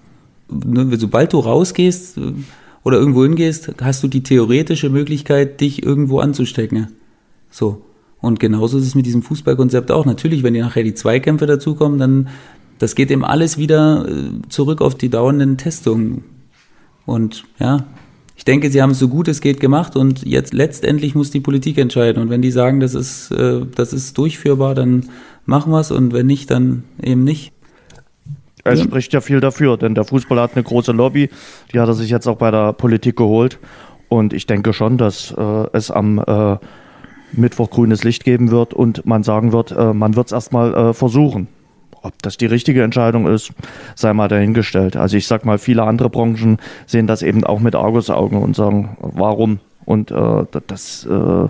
[0.48, 2.22] Ne, sobald du rausgehst äh,
[2.86, 6.94] oder irgendwo hingehst, hast du die theoretische Möglichkeit, dich irgendwo anzustecken.
[7.50, 7.82] So.
[8.22, 10.06] Und genauso ist es mit diesem Fußballkonzept auch.
[10.06, 12.30] Natürlich, wenn dir nachher die Zweikämpfe dazukommen, dann
[12.78, 16.24] das geht eben alles wieder äh, zurück auf die dauernden Testungen.
[17.06, 17.86] Und ja,
[18.36, 21.40] ich denke, sie haben es so gut es geht gemacht und jetzt letztendlich muss die
[21.40, 22.22] Politik entscheiden.
[22.22, 25.10] Und wenn die sagen, das ist, äh, das ist durchführbar, dann
[25.46, 27.54] machen wir es und wenn nicht, dann eben nicht.
[28.64, 28.86] Es ja.
[28.86, 31.30] spricht ja viel dafür, denn der Fußball hat eine große Lobby,
[31.72, 33.60] die hat er sich jetzt auch bei der Politik geholt.
[34.10, 36.58] Und ich denke schon, dass äh, es am äh,
[37.32, 40.94] Mittwoch grünes Licht geben wird und man sagen wird, äh, man wird es erstmal äh,
[40.94, 41.48] versuchen.
[42.06, 43.52] Ob das die richtige Entscheidung ist,
[43.96, 44.96] sei mal dahingestellt.
[44.96, 48.96] Also ich sag mal, viele andere Branchen sehen das eben auch mit Argusaugen und sagen,
[49.00, 49.60] warum?
[49.86, 51.48] Und äh, das äh,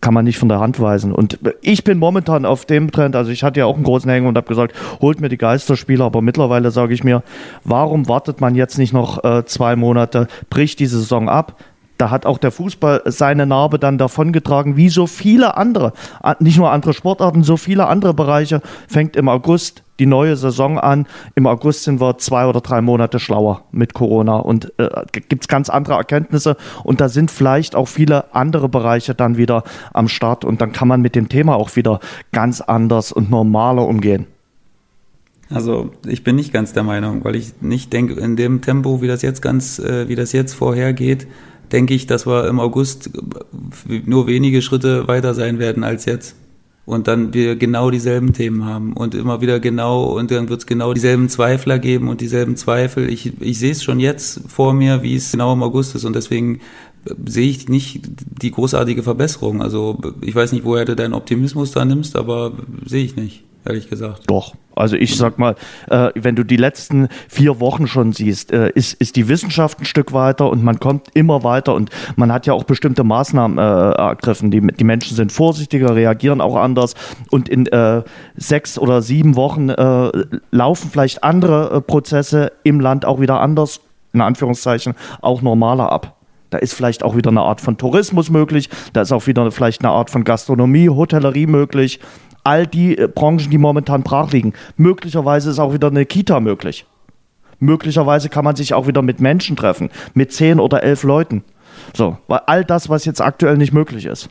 [0.00, 1.12] kann man nicht von der Hand weisen.
[1.12, 4.28] Und ich bin momentan auf dem Trend, also ich hatte ja auch einen großen Hänger
[4.28, 7.22] und habe gesagt, holt mir die Geisterspieler, aber mittlerweile sage ich mir,
[7.64, 11.56] warum wartet man jetzt nicht noch äh, zwei Monate, bricht die Saison ab,
[11.98, 15.92] da hat auch der Fußball seine Narbe dann davongetragen, wie so viele andere,
[16.40, 21.06] nicht nur andere Sportarten, so viele andere Bereiche, fängt im August die neue Saison an.
[21.34, 25.48] Im August sind wir zwei oder drei Monate schlauer mit Corona und äh, gibt es
[25.48, 30.44] ganz andere Erkenntnisse und da sind vielleicht auch viele andere Bereiche dann wieder am Start
[30.44, 32.00] und dann kann man mit dem Thema auch wieder
[32.32, 34.26] ganz anders und normaler umgehen.
[35.48, 39.06] Also ich bin nicht ganz der Meinung, weil ich nicht denke, in dem Tempo, wie
[39.06, 41.28] das jetzt ganz, äh, wie das jetzt vorhergeht,
[41.72, 43.10] denke ich, dass wir im August
[44.04, 46.36] nur wenige Schritte weiter sein werden als jetzt.
[46.84, 50.66] Und dann wir genau dieselben Themen haben und immer wieder genau, und dann wird es
[50.66, 53.10] genau dieselben Zweifler geben und dieselben Zweifel.
[53.10, 56.04] Ich, ich sehe es schon jetzt vor mir, wie es genau im August ist.
[56.04, 56.60] Und deswegen
[57.26, 58.02] sehe ich nicht
[58.40, 59.62] die großartige Verbesserung.
[59.62, 62.52] Also ich weiß nicht, woher du deinen Optimismus da nimmst, aber
[62.84, 64.22] sehe ich nicht ehrlich gesagt.
[64.26, 64.54] Doch.
[64.76, 65.54] Also ich sag mal,
[65.88, 69.86] äh, wenn du die letzten vier Wochen schon siehst, äh, ist, ist die Wissenschaft ein
[69.86, 73.62] Stück weiter und man kommt immer weiter und man hat ja auch bestimmte Maßnahmen äh,
[73.62, 74.50] ergriffen.
[74.50, 76.94] Die, die Menschen sind vorsichtiger, reagieren auch anders
[77.30, 78.02] und in äh,
[78.36, 80.12] sechs oder sieben Wochen äh,
[80.50, 83.80] laufen vielleicht andere äh, Prozesse im Land auch wieder anders,
[84.12, 86.16] in Anführungszeichen, auch normaler ab.
[86.50, 89.82] Da ist vielleicht auch wieder eine Art von Tourismus möglich, da ist auch wieder vielleicht
[89.82, 91.98] eine Art von Gastronomie, Hotellerie möglich
[92.46, 94.54] all die äh, Branchen, die momentan brach liegen.
[94.76, 96.86] Möglicherweise ist auch wieder eine Kita möglich.
[97.58, 101.42] Möglicherweise kann man sich auch wieder mit Menschen treffen, mit zehn oder elf Leuten.
[101.94, 104.28] So, weil all das, was jetzt aktuell nicht möglich ist.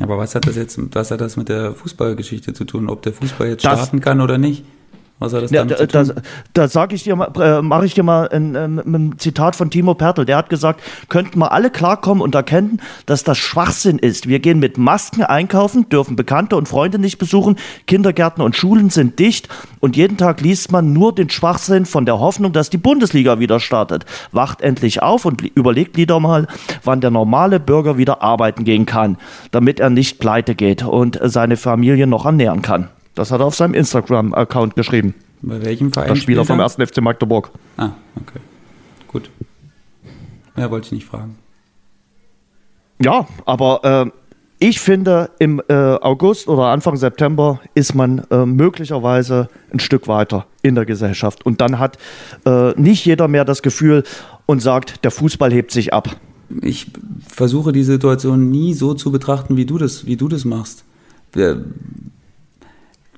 [0.00, 2.88] Aber was hat das jetzt, was hat das mit der Fußballgeschichte zu tun?
[2.88, 4.64] Ob der Fußball jetzt das, starten kann oder nicht?
[5.20, 6.22] Was hat das ja, damit da, zu tun?
[6.54, 9.54] Da, da sage ich dir mal, äh, mache ich dir mal ein, ein, ein, Zitat
[9.54, 10.24] von Timo Pertl.
[10.24, 10.80] Der hat gesagt,
[11.10, 14.28] könnten wir alle klarkommen und erkennen, dass das Schwachsinn ist.
[14.28, 17.56] Wir gehen mit Masken einkaufen, dürfen Bekannte und Freunde nicht besuchen,
[17.86, 19.48] Kindergärten und Schulen sind dicht
[19.80, 23.60] und jeden Tag liest man nur den Schwachsinn von der Hoffnung, dass die Bundesliga wieder
[23.60, 24.06] startet.
[24.32, 26.46] Wacht endlich auf und überlegt wieder mal,
[26.82, 29.18] wann der normale Bürger wieder arbeiten gehen kann,
[29.50, 32.88] damit er nicht pleite geht und seine Familie noch ernähren kann.
[33.14, 35.14] Das hat er auf seinem Instagram-Account geschrieben.
[35.42, 36.08] Bei welchem Verein?
[36.08, 36.74] Der Spieler vom 1.
[36.74, 37.50] FC Magdeburg.
[37.76, 38.40] Ah, okay.
[39.08, 39.30] Gut.
[40.56, 41.36] Mehr wollte ich nicht fragen.
[43.02, 44.10] Ja, aber äh,
[44.62, 50.46] ich finde, im äh, August oder Anfang September ist man äh, möglicherweise ein Stück weiter
[50.60, 51.46] in der Gesellschaft.
[51.46, 51.96] Und dann hat
[52.44, 54.04] äh, nicht jeder mehr das Gefühl
[54.44, 56.14] und sagt, der Fußball hebt sich ab.
[56.60, 56.90] Ich
[57.26, 60.84] versuche die Situation nie so zu betrachten, wie du das, wie du das machst.
[61.32, 61.64] Wir,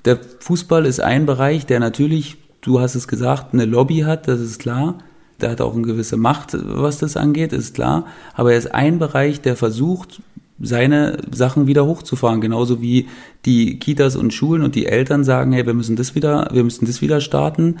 [0.05, 4.39] der Fußball ist ein Bereich, der natürlich, du hast es gesagt, eine Lobby hat, das
[4.39, 4.99] ist klar.
[5.41, 8.05] der hat auch eine gewisse Macht, was das angeht, ist klar.
[8.33, 10.21] Aber er ist ein Bereich, der versucht,
[10.59, 13.07] seine Sachen wieder hochzufahren, genauso wie
[13.45, 16.85] die Kitas und Schulen und die Eltern sagen, hey, wir müssen das wieder, wir müssen
[16.85, 17.77] das wieder starten.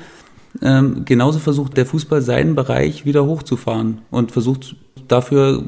[0.61, 4.75] Ähm, genauso versucht der Fußball seinen Bereich wieder hochzufahren und versucht
[5.07, 5.63] dafür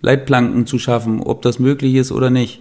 [0.00, 2.60] Leitplanken zu schaffen, ob das möglich ist oder nicht.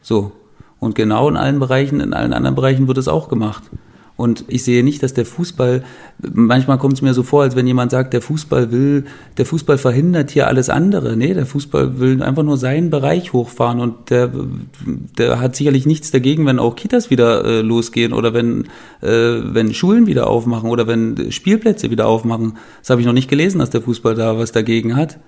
[0.00, 0.32] So.
[0.80, 3.64] Und genau in allen Bereichen, in allen anderen Bereichen wird es auch gemacht.
[4.18, 5.84] Und ich sehe nicht, dass der Fußball,
[6.34, 9.04] manchmal kommt es mir so vor, als wenn jemand sagt, der Fußball will,
[9.36, 11.16] der Fußball verhindert hier alles andere.
[11.16, 14.32] Nee, der Fußball will einfach nur seinen Bereich hochfahren und der,
[15.16, 18.64] der hat sicherlich nichts dagegen, wenn auch Kitas wieder äh, losgehen oder wenn,
[19.02, 22.54] äh, wenn Schulen wieder aufmachen oder wenn Spielplätze wieder aufmachen.
[22.80, 25.20] Das habe ich noch nicht gelesen, dass der Fußball da was dagegen hat.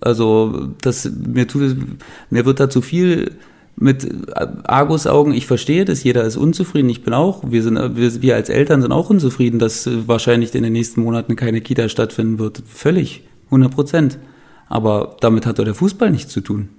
[0.00, 1.76] Also das mir tut
[2.30, 3.32] mir wird da zu viel
[3.76, 4.08] mit
[4.66, 8.48] Argusaugen, ich verstehe das, jeder ist unzufrieden, ich bin auch, wir sind, wir, wir als
[8.48, 12.62] Eltern sind auch unzufrieden, dass wahrscheinlich in den nächsten Monaten keine Kita stattfinden wird.
[12.66, 14.18] Völlig, 100 Prozent.
[14.68, 16.70] Aber damit hat doch der Fußball nichts zu tun.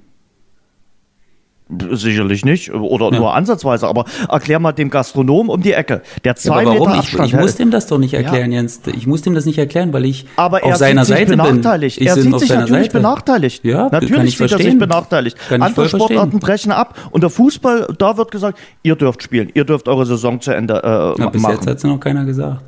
[1.70, 3.20] Sicherlich nicht oder ja.
[3.20, 7.28] nur ansatzweise, aber erklär mal dem Gastronom um die Ecke, der zwei ja, Meter Abstand
[7.28, 8.60] Ich, ich muss dem das doch nicht erklären, ja.
[8.60, 8.82] Jens.
[8.96, 11.98] Ich muss dem das nicht erklären, weil ich aber auf seiner Seite benachteiligt.
[12.00, 12.08] bin.
[12.08, 12.98] Ich er sieht sich natürlich Seite.
[12.98, 13.66] benachteiligt.
[13.66, 15.38] Ja, natürlich sieht er sich benachteiligt.
[15.50, 19.66] Kann Andere Sportarten brechen ab und der Fußball, da wird gesagt, ihr dürft spielen, ihr
[19.66, 21.58] dürft eure Saison zu Ende äh, Na, bis machen.
[21.58, 22.62] Bis jetzt hat es noch keiner gesagt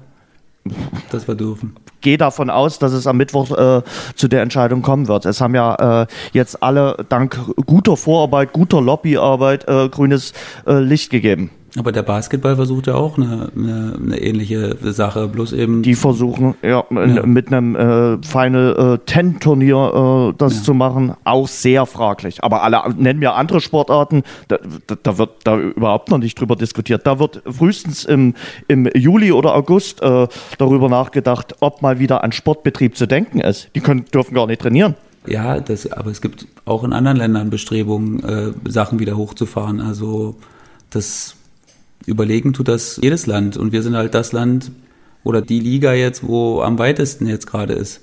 [1.11, 1.75] dass wir dürfen.
[2.01, 3.81] Gehe davon aus, dass es am Mittwoch äh,
[4.15, 5.25] zu der Entscheidung kommen wird.
[5.25, 10.33] Es haben ja äh, jetzt alle dank guter Vorarbeit, guter Lobbyarbeit äh, grünes
[10.65, 11.51] äh, Licht gegeben.
[11.79, 15.81] Aber der Basketball versucht ja auch eine, eine, eine ähnliche Sache, bloß eben.
[15.81, 17.25] Die versuchen ja, ja.
[17.25, 20.63] mit einem äh, Final äh, Ten Turnier äh, das ja.
[20.63, 22.43] zu machen, auch sehr fraglich.
[22.43, 24.57] Aber alle nennen mir andere Sportarten, da,
[25.03, 27.07] da, wird da überhaupt noch nicht drüber diskutiert.
[27.07, 28.33] Da wird frühestens im,
[28.67, 33.69] im Juli oder August äh, darüber nachgedacht, ob mal wieder an Sportbetrieb zu denken ist.
[33.73, 34.95] Die können, dürfen gar nicht trainieren.
[35.27, 39.79] Ja, das, aber es gibt auch in anderen Ländern Bestrebungen, äh, Sachen wieder hochzufahren.
[39.79, 40.35] Also
[40.89, 41.35] das
[42.09, 43.57] überlegen tut das jedes Land.
[43.57, 44.71] Und wir sind halt das Land
[45.23, 48.01] oder die Liga jetzt, wo am weitesten jetzt gerade ist.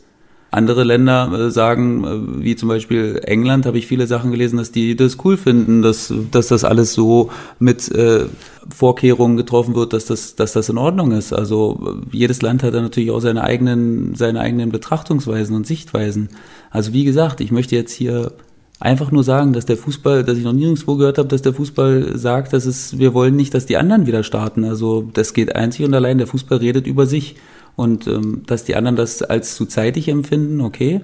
[0.53, 4.71] Andere Länder äh, sagen, äh, wie zum Beispiel England, habe ich viele Sachen gelesen, dass
[4.71, 8.27] die das cool finden, dass, dass das alles so mit äh,
[8.75, 11.33] Vorkehrungen getroffen wird, dass das, dass das in Ordnung ist.
[11.33, 16.29] Also jedes Land hat da natürlich auch seine eigenen, seine eigenen Betrachtungsweisen und Sichtweisen.
[16.71, 18.33] Also wie gesagt, ich möchte jetzt hier
[18.79, 22.19] einfach nur sagen, dass der Fußball, dass ich noch nirgendwo gehört habe, dass der Fußball
[22.19, 24.65] sagt, dass es, wir wollen nicht, dass die anderen wieder starten.
[24.65, 27.37] Also das geht einzig und allein, der Fußball redet über sich.
[27.75, 31.03] Und ähm, dass die anderen das als zu zeitig empfinden, okay,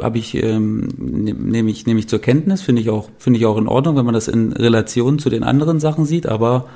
[0.00, 3.46] habe ich ähm, ne, nehme ich nehme ich zur Kenntnis, finde ich auch finde ich
[3.46, 6.26] auch in Ordnung, wenn man das in Relation zu den anderen Sachen sieht.
[6.26, 6.68] Aber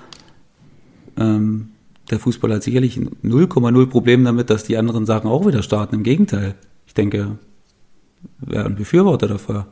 [1.17, 1.69] ähm,
[2.11, 5.97] der Fußball hat sicherlich 0,0 Problem damit, dass die anderen Sachen auch wieder starten.
[5.97, 6.55] Im Gegenteil,
[6.87, 7.39] ich denke,
[8.41, 9.67] wäre ein Befürworter dafür.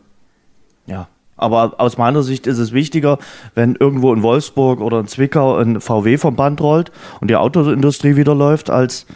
[0.89, 1.09] Ja.
[1.37, 3.19] Aber aus meiner Sicht ist es wichtiger,
[3.55, 8.17] wenn irgendwo in Wolfsburg oder in Zwickau ein VW vom Band rollt und die Autoindustrie
[8.17, 9.07] wieder läuft, als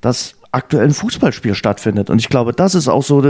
[0.00, 2.08] dass aktuell ein Fußballspiel stattfindet.
[2.08, 3.22] Und ich glaube, das ist auch so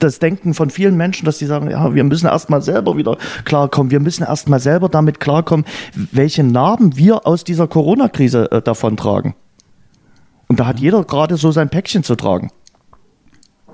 [0.00, 3.92] das Denken von vielen Menschen, dass sie sagen, ja, wir müssen erstmal selber wieder klarkommen.
[3.92, 9.34] Wir müssen erstmal selber damit klarkommen, welche Narben wir aus dieser Corona-Krise äh, davontragen.
[10.48, 12.50] Und da hat jeder gerade so sein Päckchen zu tragen.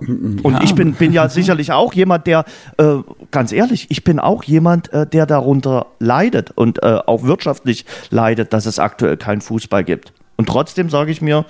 [0.00, 0.62] Und ja.
[0.62, 2.44] ich bin, bin ja sicherlich auch jemand, der,
[2.78, 2.96] äh,
[3.30, 8.52] ganz ehrlich, ich bin auch jemand, äh, der darunter leidet und äh, auch wirtschaftlich leidet,
[8.52, 10.12] dass es aktuell keinen Fußball gibt.
[10.36, 11.44] Und trotzdem sage ich mir,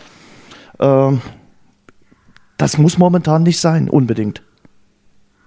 [0.79, 1.13] äh,
[2.57, 4.43] das muss momentan nicht sein, unbedingt.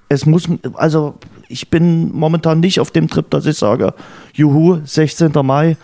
[0.09, 1.15] Es muss, also
[1.47, 3.93] ich bin momentan nicht auf dem Trip, dass ich sage,
[4.33, 5.31] juhu, 16.
[5.43, 5.77] Mai,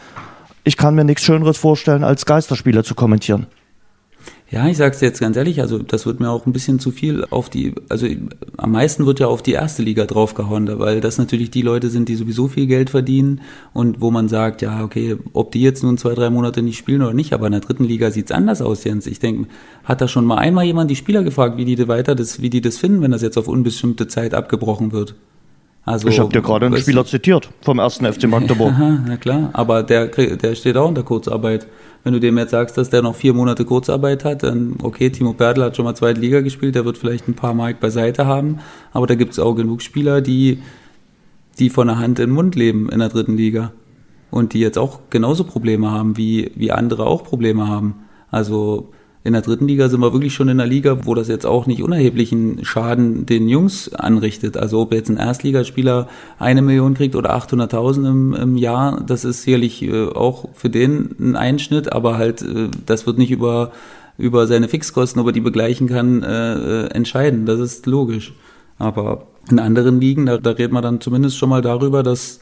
[0.63, 3.47] ich kann mir nichts Schöneres vorstellen, als Geisterspiele zu kommentieren.
[4.51, 6.89] Ja, ich sag's dir jetzt ganz ehrlich, also das wird mir auch ein bisschen zu
[6.89, 8.07] viel auf die, also
[8.57, 12.09] am meisten wird ja auf die erste Liga draufgehauen, weil das natürlich die Leute sind,
[12.09, 13.41] die sowieso viel Geld verdienen
[13.73, 17.03] und wo man sagt, ja, okay, ob die jetzt nun zwei, drei Monate nicht spielen
[17.03, 19.05] oder nicht, aber in der dritten Liga sieht's anders aus, Jens.
[19.05, 19.47] Ich denke,
[19.83, 22.61] hat da schon mal einmal jemand die Spieler gefragt, wie die weiter das, wie die
[22.61, 25.13] das finden, wenn das jetzt auf unbestimmte Zeit abgebrochen wird?
[25.85, 28.71] Also, ich habe dir gerade einen Spieler zitiert vom ersten FC Magdeburg.
[28.73, 31.67] Aha, na klar, aber der, der steht auch unter Kurzarbeit.
[32.03, 35.33] Wenn du dem jetzt sagst, dass der noch vier Monate Kurzarbeit hat, dann okay, Timo
[35.33, 38.59] Pertl hat schon mal zweite Liga gespielt, der wird vielleicht ein paar Mark beiseite haben,
[38.93, 40.59] aber da gibt es auch genug Spieler, die,
[41.59, 43.73] die von der Hand in den Mund leben in der dritten Liga
[44.31, 47.95] und die jetzt auch genauso Probleme haben, wie, wie andere auch Probleme haben.
[48.31, 48.91] Also
[49.23, 51.65] in der dritten Liga sind wir wirklich schon in einer Liga, wo das jetzt auch
[51.65, 54.55] nicht unerheblichen Schaden den Jungs anrichtet.
[54.55, 59.41] Also ob jetzt ein Erstligaspieler eine Million kriegt oder 800.000 im, im Jahr, das ist
[59.41, 63.71] sicherlich äh, auch für den ein Einschnitt, aber halt, äh, das wird nicht über
[64.19, 67.45] über seine Fixkosten, ob er die begleichen kann, äh, äh, entscheiden.
[67.45, 68.33] Das ist logisch.
[68.77, 72.41] Aber in anderen Ligen, da, da redet man dann zumindest schon mal darüber, dass,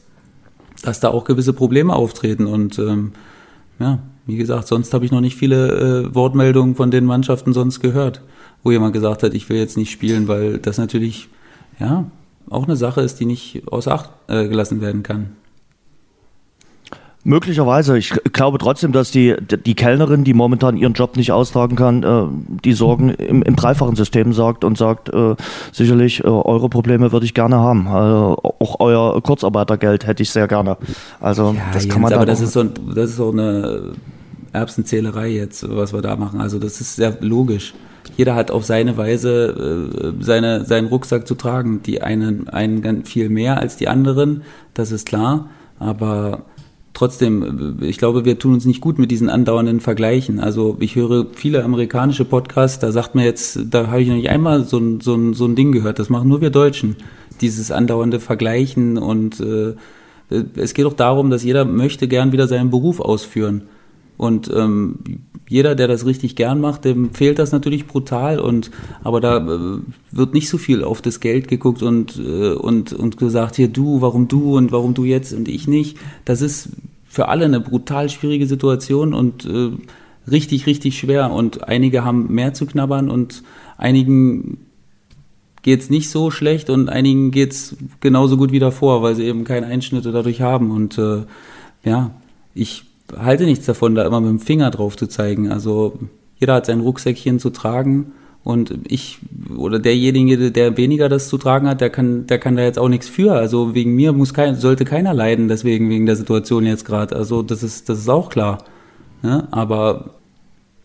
[0.82, 2.48] dass da auch gewisse Probleme auftreten.
[2.48, 3.12] Und ähm,
[3.80, 7.80] ja, wie gesagt, sonst habe ich noch nicht viele äh, Wortmeldungen von den Mannschaften sonst
[7.80, 8.22] gehört,
[8.62, 11.30] wo jemand gesagt hat, ich will jetzt nicht spielen, weil das natürlich
[11.80, 12.06] ja
[12.50, 15.32] auch eine Sache ist, die nicht außer Acht äh, gelassen werden kann.
[17.24, 17.98] Möglicherweise.
[17.98, 22.24] Ich glaube trotzdem, dass die, die Kellnerin, die momentan ihren Job nicht austragen kann, äh,
[22.64, 25.36] die Sorgen im, im dreifachen System sagt und sagt, äh,
[25.74, 27.90] sicherlich, äh, eure Probleme würde ich gerne haben.
[27.90, 30.78] Also auch euer Kurzarbeitergeld hätte ich sehr gerne.
[31.20, 33.92] Also ja, das Jens, kann man aber das ist, so, das ist so eine
[34.58, 36.42] Erbsenzählerei jetzt, was wir da machen.
[36.42, 37.74] Also das ist sehr logisch.
[38.16, 39.90] Jeder hat auf seine Weise
[40.20, 41.82] äh, seine, seinen Rucksack zu tragen.
[41.84, 44.44] Die einen, einen viel mehr als die anderen,
[44.74, 45.50] das ist klar.
[45.80, 46.44] Aber
[46.98, 50.40] trotzdem, ich glaube, wir tun uns nicht gut mit diesen andauernden Vergleichen.
[50.40, 54.32] Also ich höre viele amerikanische Podcasts, da sagt man jetzt, da habe ich noch nicht
[54.32, 56.96] einmal so ein, so, so ein Ding gehört, das machen nur wir Deutschen,
[57.40, 59.76] dieses andauernde Vergleichen und äh,
[60.56, 63.64] es geht auch darum, dass jeder möchte gern wieder seinen Beruf ausführen.
[64.18, 64.96] Und ähm,
[65.48, 68.40] jeder, der das richtig gern macht, dem fehlt das natürlich brutal.
[68.40, 68.72] Und
[69.04, 69.80] aber da äh,
[70.12, 74.02] wird nicht so viel auf das Geld geguckt und äh, und und gesagt, hier du,
[74.02, 75.98] warum du und warum du jetzt und ich nicht.
[76.26, 76.70] Das ist
[77.06, 79.70] für alle eine brutal schwierige Situation und äh,
[80.30, 81.32] richtig richtig schwer.
[81.32, 83.44] Und einige haben mehr zu knabbern und
[83.78, 84.58] einigen
[85.62, 89.68] geht's nicht so schlecht und einigen geht's genauso gut wie davor, weil sie eben keine
[89.68, 90.72] Einschnitte dadurch haben.
[90.72, 91.24] Und äh,
[91.84, 92.12] ja,
[92.54, 95.52] ich halte nichts davon, da immer mit dem Finger drauf zu zeigen.
[95.52, 96.00] Also
[96.40, 98.12] jeder hat sein Rucksäckchen zu tragen
[98.44, 99.20] und ich
[99.58, 102.90] oder derjenige, der weniger das zu tragen hat, der kann, der kann da jetzt auch
[102.90, 103.34] nichts für.
[103.34, 107.16] Also wegen mir muss kein, sollte keiner leiden, deswegen wegen der Situation jetzt gerade.
[107.16, 108.64] Also das ist, das ist auch klar.
[109.24, 110.12] Ja, aber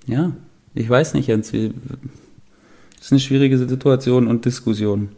[0.06, 0.32] ja,
[0.74, 1.52] ich weiß nicht, Jens.
[1.52, 1.70] Es
[3.00, 5.10] ist eine schwierige Situation und Diskussion.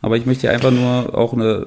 [0.00, 1.66] Aber ich möchte einfach nur auch eine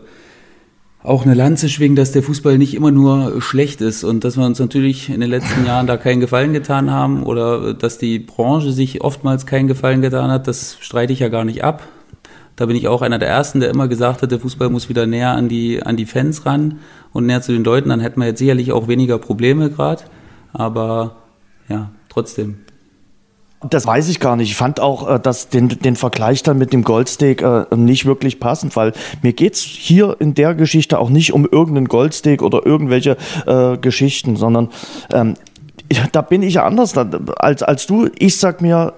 [1.03, 4.45] auch eine Lanze schwingen, dass der Fußball nicht immer nur schlecht ist und dass wir
[4.45, 8.71] uns natürlich in den letzten Jahren da keinen Gefallen getan haben oder dass die Branche
[8.71, 11.87] sich oftmals keinen Gefallen getan hat, das streite ich ja gar nicht ab.
[12.55, 15.07] Da bin ich auch einer der Ersten, der immer gesagt hat, der Fußball muss wieder
[15.07, 16.79] näher an die, an die Fans ran
[17.11, 17.89] und näher zu den Leuten.
[17.89, 20.03] Dann hätten wir jetzt sicherlich auch weniger Probleme gerade.
[20.53, 21.15] Aber
[21.69, 22.59] ja, trotzdem.
[23.69, 24.49] Das weiß ich gar nicht.
[24.49, 28.39] Ich fand auch äh, dass den, den Vergleich dann mit dem Goldsteak äh, nicht wirklich
[28.39, 33.17] passend, weil mir geht's hier in der Geschichte auch nicht um irgendeinen Goldsteak oder irgendwelche
[33.45, 34.69] äh, Geschichten, sondern
[35.13, 35.35] ähm,
[36.11, 38.09] da bin ich anders als, als du.
[38.17, 38.93] Ich sag mir,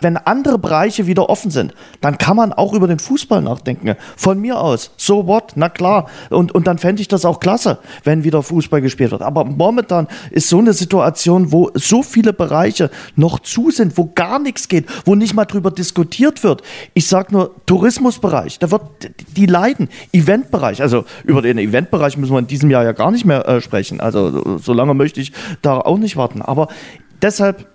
[0.00, 3.96] wenn andere Bereiche wieder offen sind, dann kann man auch über den Fußball nachdenken.
[4.16, 4.92] Von mir aus.
[4.96, 5.52] So what?
[5.56, 6.08] Na klar.
[6.30, 9.22] Und, und dann fände ich das auch klasse, wenn wieder Fußball gespielt wird.
[9.22, 14.38] Aber momentan ist so eine Situation, wo so viele Bereiche noch zu sind, wo gar
[14.38, 16.62] nichts geht, wo nicht mal drüber diskutiert wird.
[16.94, 18.82] Ich sag nur Tourismusbereich, da wird
[19.36, 19.88] die leiden.
[20.12, 23.60] Eventbereich, also über den Eventbereich müssen wir in diesem Jahr ja gar nicht mehr äh,
[23.60, 24.00] sprechen.
[24.00, 25.32] Also so lange möchte ich
[25.62, 26.42] da auch nicht warten.
[26.42, 26.68] Aber
[27.22, 27.66] deshalb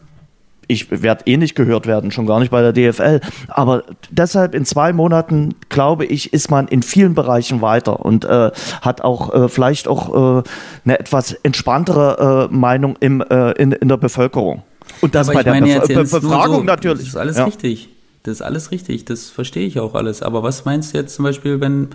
[0.67, 3.19] ich werde eh nicht gehört werden, schon gar nicht bei der DFL.
[3.47, 8.51] Aber deshalb in zwei Monaten, glaube ich, ist man in vielen Bereichen weiter und äh,
[8.81, 10.43] hat auch äh, vielleicht auch äh,
[10.85, 14.63] eine etwas entspanntere äh, Meinung im, äh, in, in der Bevölkerung.
[15.01, 16.99] Und das Aber bei der Bef Be Befragung so, natürlich.
[16.99, 17.45] Das ist alles ja.
[17.45, 17.89] richtig.
[18.23, 19.05] Das ist alles richtig.
[19.05, 20.21] Das verstehe ich auch alles.
[20.21, 21.89] Aber was meinst du jetzt zum Beispiel, wenn,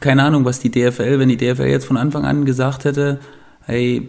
[0.00, 3.20] keine Ahnung, was die DFL, wenn die DFL jetzt von Anfang an gesagt hätte,
[3.66, 4.08] hey,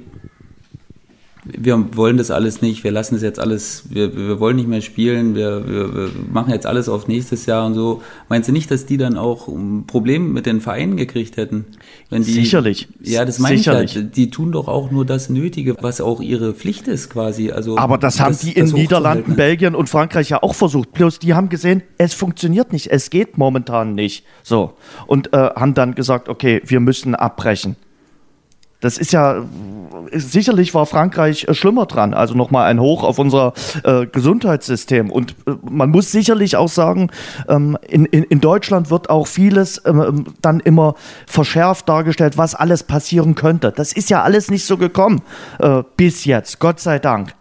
[1.58, 4.82] wir wollen das alles nicht, wir lassen das jetzt alles, wir, wir wollen nicht mehr
[4.82, 8.02] spielen, wir, wir, wir machen jetzt alles auf nächstes Jahr und so.
[8.30, 11.66] Meinst du nicht, dass die dann auch ein Problem mit den Vereinen gekriegt hätten?
[12.10, 12.88] Wenn die, Sicherlich.
[13.02, 14.16] Ja, das meine ich halt.
[14.16, 17.52] Die tun doch auch nur das Nötige, was auch ihre Pflicht ist quasi.
[17.52, 20.92] Also Aber das haben die in Niederlanden, Belgien und Frankreich ja auch versucht.
[20.94, 24.26] Bloß die haben gesehen, es funktioniert nicht, es geht momentan nicht.
[24.44, 24.74] So.
[25.06, 27.76] Und äh, haben dann gesagt, okay, wir müssen abbrechen.
[28.80, 29.44] Das ist ja,
[30.12, 32.14] sicherlich war Frankreich äh, schlimmer dran.
[32.14, 35.10] Also nochmal ein Hoch auf unser äh, Gesundheitssystem.
[35.10, 37.10] Und äh, man muss sicherlich auch sagen,
[37.48, 40.94] ähm, in, in, in Deutschland wird auch vieles ähm, dann immer
[41.26, 43.74] verschärft dargestellt, was alles passieren könnte.
[43.76, 45.24] Das ist ja alles nicht so gekommen
[45.60, 47.34] äh, bis jetzt, Gott sei Dank.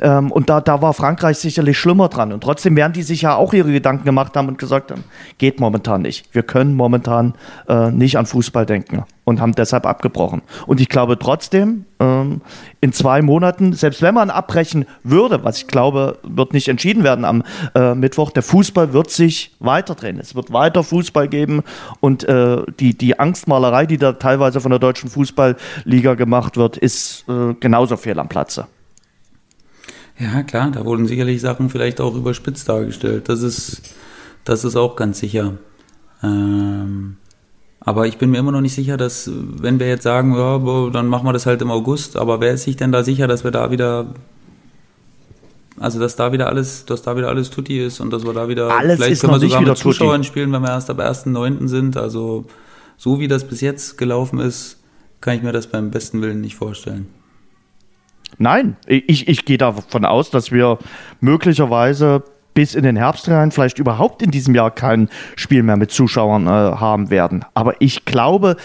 [0.00, 2.32] Ähm, und da, da war Frankreich sicherlich schlimmer dran.
[2.32, 5.04] Und trotzdem werden die sich ja auch ihre Gedanken gemacht haben und gesagt haben,
[5.38, 6.26] geht momentan nicht.
[6.32, 7.34] Wir können momentan
[7.68, 10.40] äh, nicht an Fußball denken und haben deshalb abgebrochen.
[10.66, 12.40] Und ich glaube trotzdem, ähm,
[12.80, 17.24] in zwei Monaten, selbst wenn man abbrechen würde, was ich glaube, wird nicht entschieden werden
[17.26, 17.42] am
[17.74, 20.18] äh, Mittwoch, der Fußball wird sich weiterdrehen.
[20.18, 21.62] Es wird weiter Fußball geben
[22.00, 27.24] und äh, die, die Angstmalerei, die da teilweise von der deutschen Fußballliga gemacht wird, ist
[27.28, 28.66] äh, genauso fehl am Platze.
[30.18, 33.28] Ja, klar, da wurden sicherlich Sachen vielleicht auch überspitzt dargestellt.
[33.28, 33.94] Das ist,
[34.44, 35.54] das ist auch ganz sicher.
[36.22, 37.16] Ähm,
[37.80, 41.06] aber ich bin mir immer noch nicht sicher, dass, wenn wir jetzt sagen, ja, dann
[41.06, 43.52] machen wir das halt im August, aber wer ist sich denn da sicher, dass wir
[43.52, 44.14] da wieder,
[45.78, 48.48] also dass da wieder alles, dass da wieder alles tutti ist und dass wir da
[48.48, 50.28] wieder, alles vielleicht können wir sogar wieder mit Zuschauern tutti.
[50.28, 51.68] spielen, wenn wir erst ab 1.9.
[51.68, 51.96] sind.
[51.96, 52.46] Also
[52.96, 54.78] so wie das bis jetzt gelaufen ist,
[55.20, 57.06] kann ich mir das beim besten Willen nicht vorstellen.
[58.36, 60.78] Nein, ich, ich gehe davon aus, dass wir
[61.20, 62.22] möglicherweise
[62.58, 66.48] bis in den Herbst rein vielleicht überhaupt in diesem Jahr kein Spiel mehr mit Zuschauern
[66.48, 67.44] äh, haben werden.
[67.54, 68.56] Aber ich glaube,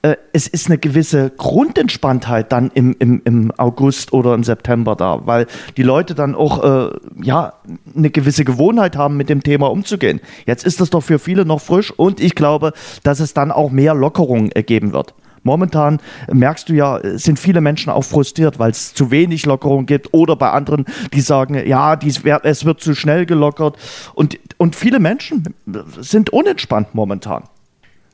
[0.00, 5.26] äh, es ist eine gewisse Grundentspanntheit dann im, im, im August oder im September da,
[5.26, 5.46] weil
[5.76, 6.90] die Leute dann auch äh,
[7.22, 7.52] ja,
[7.94, 10.20] eine gewisse Gewohnheit haben, mit dem Thema umzugehen.
[10.46, 13.70] Jetzt ist das doch für viele noch frisch und ich glaube, dass es dann auch
[13.70, 15.14] mehr Lockerungen ergeben wird.
[15.44, 16.00] Momentan
[16.32, 20.34] merkst du ja, sind viele Menschen auch frustriert, weil es zu wenig Lockerung gibt oder
[20.36, 23.76] bei anderen, die sagen, ja, dies es wird zu schnell gelockert.
[24.14, 25.54] Und, und viele Menschen
[26.00, 27.44] sind unentspannt momentan.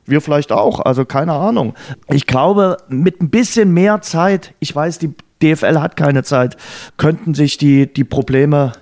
[0.05, 1.73] Wir vielleicht auch, also keine Ahnung.
[2.09, 6.57] Ich glaube, mit ein bisschen mehr Zeit, ich weiß, die DFL hat keine Zeit,
[6.97, 8.73] könnten sich die, die Probleme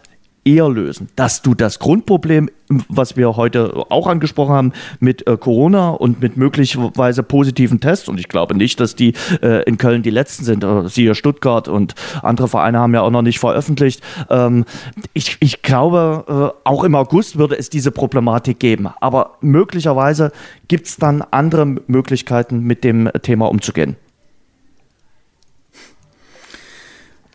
[0.49, 1.09] eher lösen.
[1.15, 2.49] Dass du das Grundproblem,
[2.87, 8.19] was wir heute auch angesprochen haben, mit äh, Corona und mit möglicherweise positiven Tests, und
[8.19, 11.95] ich glaube nicht, dass die äh, in Köln die letzten sind, äh, siehe Stuttgart und
[12.21, 14.01] andere Vereine haben ja auch noch nicht veröffentlicht.
[14.29, 14.65] Ähm,
[15.13, 18.89] ich, ich glaube, äh, auch im August würde es diese Problematik geben.
[18.99, 20.31] Aber möglicherweise
[20.67, 23.95] gibt es dann andere Möglichkeiten, mit dem Thema umzugehen.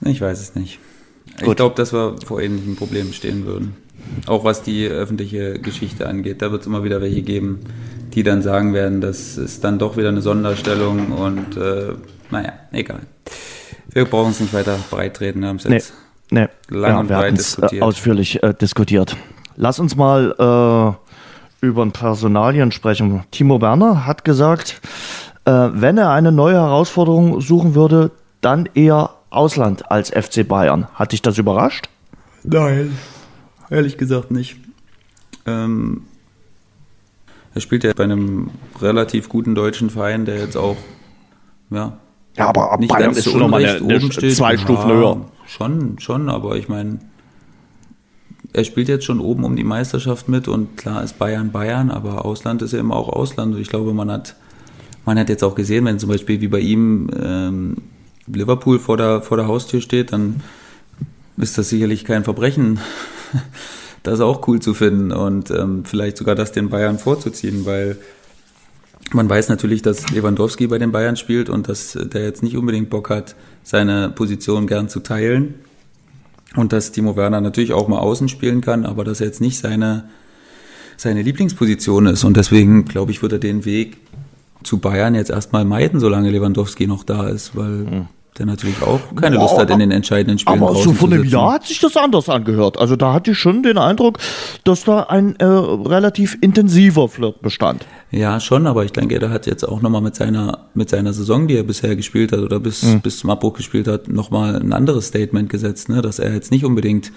[0.02, 0.78] Ich weiß es nicht.
[1.38, 1.56] Ich Gut.
[1.56, 3.76] glaube, dass wir vor ähnlichen Problemen stehen würden.
[4.26, 6.42] Auch was die öffentliche Geschichte angeht.
[6.42, 7.60] Da wird es immer wieder welche geben,
[8.12, 11.94] die dann sagen werden, das ist dann doch wieder eine Sonderstellung und äh,
[12.30, 13.00] naja, egal.
[13.90, 15.40] Wir brauchen es nicht weiter breit treten.
[15.40, 15.94] Wir haben es jetzt
[16.30, 16.48] nee.
[16.68, 17.82] lang ja, und wir breit äh, diskutiert.
[17.82, 19.16] ausführlich äh, diskutiert.
[19.56, 20.34] Lass uns mal
[21.62, 23.24] äh, über ein Personalien sprechen.
[23.30, 24.80] Timo Werner hat gesagt,
[25.44, 28.10] äh, wenn er eine neue Herausforderung suchen würde,
[28.40, 30.86] dann eher Ausland als FC Bayern.
[30.94, 31.88] Hat dich das überrascht?
[32.42, 32.96] Nein,
[33.70, 34.56] ehrlich gesagt nicht.
[35.46, 36.04] Ähm,
[37.54, 40.76] er spielt ja bei einem relativ guten deutschen Verein, der jetzt auch,
[41.70, 41.98] ja,
[42.36, 44.34] Ja, aber nicht Bayern ganz ist zu schon nochmal eine oben steht.
[44.34, 45.20] zwei Ja, Stufen höher.
[45.46, 46.98] Schon, schon, aber ich meine,
[48.52, 52.24] er spielt jetzt schon oben um die Meisterschaft mit und klar ist Bayern Bayern, aber
[52.24, 54.36] Ausland ist ja immer auch Ausland und ich glaube, man hat,
[55.04, 57.76] man hat jetzt auch gesehen, wenn zum Beispiel wie bei ihm ähm,
[58.26, 60.42] Liverpool vor der, vor der Haustür steht, dann
[61.36, 62.78] ist das sicherlich kein Verbrechen,
[64.02, 67.98] das auch cool zu finden und ähm, vielleicht sogar das den Bayern vorzuziehen, weil
[69.12, 72.90] man weiß natürlich, dass Lewandowski bei den Bayern spielt und dass der jetzt nicht unbedingt
[72.90, 75.54] Bock hat, seine Position gern zu teilen.
[76.56, 79.58] Und dass Timo Werner natürlich auch mal außen spielen kann, aber dass er jetzt nicht
[79.58, 80.08] seine,
[80.96, 82.24] seine Lieblingsposition ist.
[82.24, 83.98] Und deswegen, glaube ich, wird er den Weg
[84.64, 88.06] zu Bayern jetzt erstmal meiden, solange Lewandowski noch da ist, weil
[88.38, 91.14] der natürlich auch keine Lust hat, in den entscheidenden Spielen Aber so draußen vor zu
[91.14, 91.24] einem.
[91.24, 92.78] Jahr hat sich das anders angehört.
[92.78, 94.18] Also da hatte ich schon den Eindruck,
[94.64, 97.86] dass da ein äh, relativ intensiver Flirt bestand.
[98.10, 101.46] Ja, schon, aber ich denke, er hat jetzt auch nochmal mit seiner, mit seiner Saison,
[101.46, 105.06] die er bisher gespielt hat oder bis, bis zum Abbruch gespielt hat, nochmal ein anderes
[105.06, 106.02] Statement gesetzt, ne?
[106.02, 107.12] dass er jetzt nicht unbedingt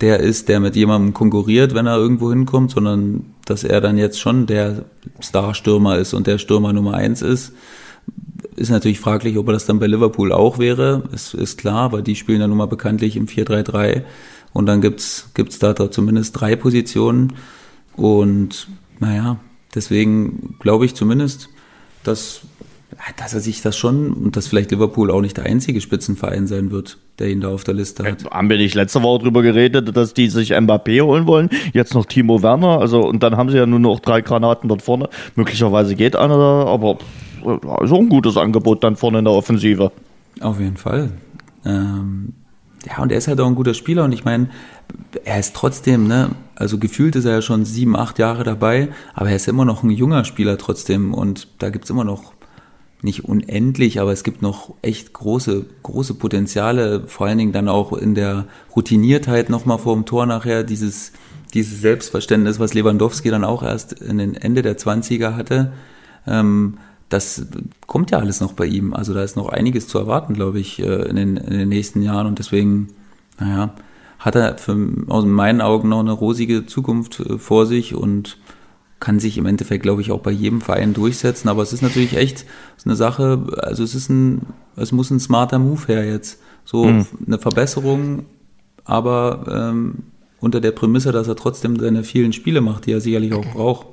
[0.00, 4.20] der ist, der mit jemandem konkurriert, wenn er irgendwo hinkommt, sondern dass er dann jetzt
[4.20, 4.84] schon der
[5.20, 7.52] Starstürmer ist und der Stürmer Nummer eins ist.
[8.56, 12.02] Ist natürlich fraglich, ob er das dann bei Liverpool auch wäre, ist, ist klar, weil
[12.02, 14.02] die spielen ja nun mal bekanntlich im 4-3-3
[14.52, 17.34] und dann gibt's gibt's da zumindest drei Positionen
[17.94, 18.68] und
[18.98, 19.38] naja,
[19.74, 21.48] deswegen glaube ich zumindest,
[22.02, 22.42] dass,
[23.16, 26.70] dass er sich das schon und dass vielleicht Liverpool auch nicht der einzige Spitzenverein sein
[26.70, 28.24] wird, der ihn da auf der Liste hat.
[28.30, 31.50] Haben wir nicht letzte Woche drüber geredet, dass die sich Mbappé holen wollen?
[31.72, 32.80] Jetzt noch Timo Werner.
[32.80, 35.08] Also, und dann haben sie ja nur noch drei Granaten dort vorne.
[35.34, 36.98] Möglicherweise geht einer da, aber
[37.82, 39.92] ist auch ein gutes Angebot dann vorne in der Offensive.
[40.40, 41.10] Auf jeden Fall.
[41.64, 42.32] Ähm,
[42.86, 44.48] ja, und er ist halt auch ein guter Spieler und ich meine,
[45.24, 49.30] er ist trotzdem, ne, also gefühlt ist er ja schon sieben, acht Jahre dabei, aber
[49.30, 52.35] er ist immer noch ein junger Spieler trotzdem und da gibt's immer noch
[53.02, 57.92] nicht unendlich, aber es gibt noch echt große, große Potenziale, vor allen Dingen dann auch
[57.92, 61.12] in der Routiniertheit nochmal vor dem Tor nachher, dieses,
[61.54, 65.72] dieses Selbstverständnis, was Lewandowski dann auch erst in den Ende der 20er hatte,
[66.26, 66.78] ähm,
[67.08, 67.46] das
[67.86, 68.92] kommt ja alles noch bei ihm.
[68.92, 72.02] Also da ist noch einiges zu erwarten, glaube ich, äh, in den, in den nächsten
[72.02, 72.26] Jahren.
[72.26, 72.88] Und deswegen,
[73.38, 73.74] naja,
[74.18, 74.76] hat er für,
[75.06, 77.94] aus meinen Augen noch eine rosige Zukunft äh, vor sich.
[77.94, 78.38] Und
[79.00, 81.48] kann sich im Endeffekt, glaube ich, auch bei jedem Verein durchsetzen.
[81.48, 84.42] Aber es ist natürlich echt so eine Sache, also es ist ein,
[84.76, 86.40] es muss ein smarter Move her jetzt.
[86.64, 88.24] So eine Verbesserung
[88.86, 90.04] aber ähm,
[90.40, 93.86] unter der Prämisse, dass er trotzdem seine vielen Spiele macht, die er sicherlich auch braucht.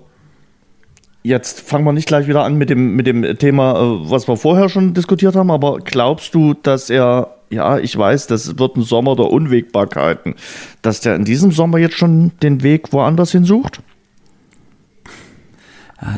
[1.23, 4.37] Jetzt fangen wir nicht gleich wieder an mit dem, mit dem Thema, äh, was wir
[4.37, 8.83] vorher schon diskutiert haben, aber glaubst du, dass er, ja, ich weiß, das wird ein
[8.83, 10.35] Sommer der Unwägbarkeiten,
[10.81, 13.81] dass der in diesem Sommer jetzt schon den Weg woanders hin sucht?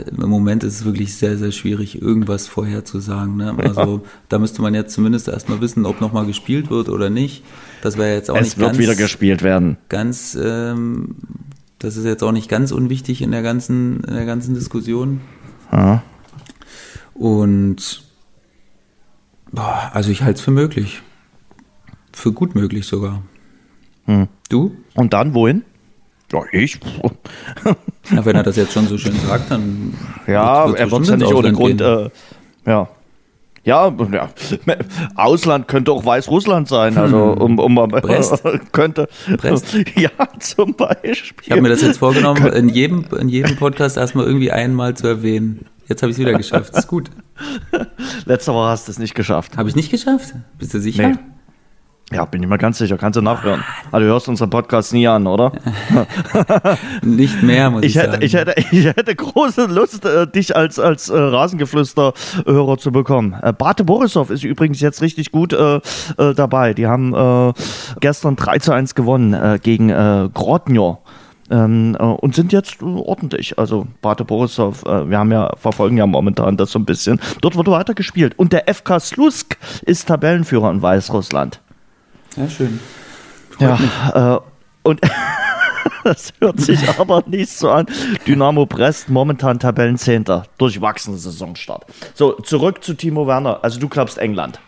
[0.05, 3.37] Im Moment ist es wirklich sehr, sehr schwierig, irgendwas vorherzusagen.
[3.37, 3.55] Ne?
[3.59, 4.09] Also ja.
[4.29, 7.43] da müsste man jetzt zumindest erstmal wissen, ob nochmal gespielt wird oder nicht.
[7.81, 9.77] Das wäre jetzt auch es nicht wird ganz, wieder gespielt werden.
[9.89, 11.15] Ganz, ähm,
[11.77, 15.21] das ist jetzt auch nicht ganz unwichtig in der ganzen, in der ganzen Diskussion.
[15.71, 16.01] Ja.
[17.13, 18.03] Und
[19.51, 21.01] boah, also ich halte es für möglich.
[22.11, 23.21] Für gut möglich sogar.
[24.05, 24.27] Hm.
[24.49, 24.75] Du?
[24.95, 25.63] Und dann wohin?
[26.31, 26.79] Ja, ich.
[28.11, 29.93] Na, wenn er das jetzt schon so schön sagt, dann.
[30.27, 31.81] Ja, wird- er wird bestimmt ja nicht ohne Grund.
[31.81, 32.09] Äh,
[32.65, 32.87] ja.
[33.63, 34.29] Ja, ja,
[35.15, 38.01] Ausland könnte auch Weißrussland sein, also um, um mal- Hm.
[38.01, 38.43] Brest?
[38.71, 39.73] könnte Brest?
[39.95, 41.33] ja zum Beispiel.
[41.41, 45.07] Ich habe mir das jetzt vorgenommen, in jedem, in jedem Podcast erstmal irgendwie einmal zu
[45.07, 45.65] erwähnen.
[45.87, 46.75] Jetzt habe ich es wieder geschafft.
[46.75, 47.09] Ist gut.
[48.25, 49.57] Letzte Woche hast du es nicht geschafft.
[49.57, 50.33] Habe ich nicht geschafft?
[50.59, 51.09] Bist du sicher?
[51.09, 51.15] Nee.
[52.11, 52.97] Ja, bin ich mir ganz sicher.
[52.97, 53.63] Kannst du nachhören.
[53.91, 55.51] Also du hörst unseren Podcast nie an, oder?
[57.01, 58.23] Nicht mehr, muss ich, Ich hätte, sagen.
[58.25, 63.35] ich hätte, ich hätte große Lust, äh, dich als, als äh, Rasengeflüster-Hörer zu bekommen.
[63.41, 66.75] Äh, Bate Borisov ist übrigens jetzt richtig gut äh, äh, dabei.
[66.75, 67.53] Die haben äh,
[68.01, 70.99] gestern 3 zu 1 gewonnen äh, gegen äh, Grodno.
[71.49, 73.57] Ähm, äh, und sind jetzt äh, ordentlich.
[73.57, 77.19] Also Bate Borisov, äh, wir haben ja, verfolgen ja momentan das so ein bisschen.
[77.41, 78.33] Dort wird weiter gespielt.
[78.37, 81.61] Und der FK Slusk ist Tabellenführer in Weißrussland.
[82.35, 82.79] Ja, schön.
[83.59, 83.79] Ja,
[84.35, 84.39] äh,
[84.83, 85.01] und
[86.03, 87.85] das hört sich aber nicht so an.
[88.27, 91.85] Dynamo Brest momentan Tabellenzehnter, durchwachsener Saisonstart.
[92.13, 93.59] So, zurück zu Timo Werner.
[93.63, 94.59] Also du glaubst England.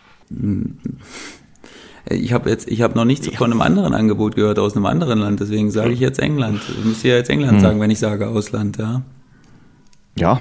[2.10, 5.18] Ich habe jetzt, ich habe noch nichts von einem anderen Angebot gehört aus einem anderen
[5.18, 6.60] Land, deswegen sage ich jetzt England.
[6.78, 7.60] Ich müsste ja jetzt England Hm.
[7.60, 9.02] sagen, wenn ich sage Ausland, ja.
[10.18, 10.40] Ja,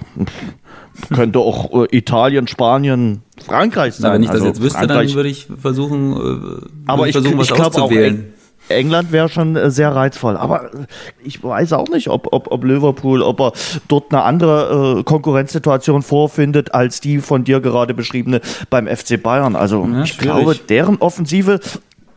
[1.14, 4.10] könnte auch äh, Italien, Spanien, Frankreich sein.
[4.10, 7.06] Na, wenn ich das Also jetzt wüsste, Frankreich- dann würde ich versuchen, äh, würde aber
[7.08, 8.16] ich, versuchen, ich was glaube auch, auszuwählen.
[8.18, 8.34] Eng-
[8.70, 10.36] England wäre schon äh, sehr reizvoll.
[10.36, 10.86] Aber äh,
[11.24, 13.54] ich weiß auch nicht, ob, ob, ob Liverpool, ob er
[13.88, 19.56] dort eine andere äh, Konkurrenzsituation vorfindet, als die von dir gerade beschriebene beim FC Bayern.
[19.56, 20.20] Also Ja, ich schwierig.
[20.36, 21.60] glaube, deren Offensive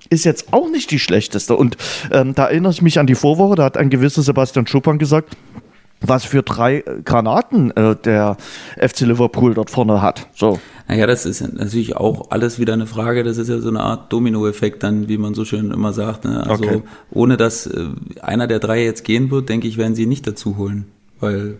[0.08, 1.54] ist jetzt auch nicht die schlechteste.
[1.54, 1.76] Und
[2.10, 5.36] ähm, da erinnere ich mich an die Vorwoche, da hat ein gewisser Sebastian Schuppan gesagt,
[6.00, 8.36] was für drei äh, Granaten äh, der
[8.78, 10.28] FC Liverpool dort vorne hat.
[10.34, 10.58] So.
[10.88, 14.12] Naja, das ist natürlich auch alles wieder eine Frage, das ist ja so eine Art
[14.12, 16.24] Dominoeffekt dann, wie man so schön immer sagt.
[16.24, 16.44] Ne?
[16.44, 16.82] Also Okay.
[17.10, 17.86] ohne dass äh,
[18.22, 20.86] einer der drei jetzt gehen wird, denke ich, werden sie nicht dazu holen.
[21.20, 21.58] Weil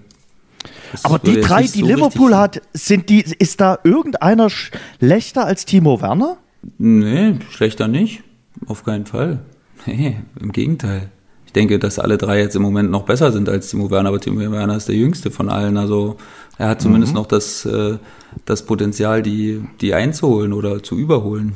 [1.05, 6.01] Aber die drei, die so Liverpool hat, sind die, ist da irgendeiner schlechter als Timo
[6.01, 6.39] Werner?
[6.79, 8.23] Nee, schlechter nicht.
[8.67, 9.39] Auf keinen Fall.
[9.87, 11.11] Nee, im Gegenteil.
[11.51, 14.21] Ich denke, dass alle drei jetzt im Moment noch besser sind als Timo Werner, aber
[14.21, 15.79] Timo Werner ist der jüngste von allen.
[15.79, 16.17] Also
[16.59, 17.99] er hat zumindest noch das, äh,
[18.45, 21.55] das Potenzial, die, die einzuholen oder zu überholen.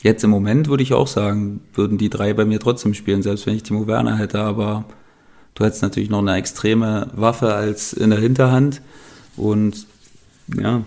[0.00, 3.46] Jetzt im Moment würde ich auch sagen, würden die drei bei mir trotzdem spielen, selbst
[3.46, 4.84] wenn ich Timo Werner hätte, aber
[5.56, 8.80] du hättest natürlich noch eine extreme Waffe als in der Hinterhand.
[9.36, 9.88] Und
[10.56, 10.82] ja,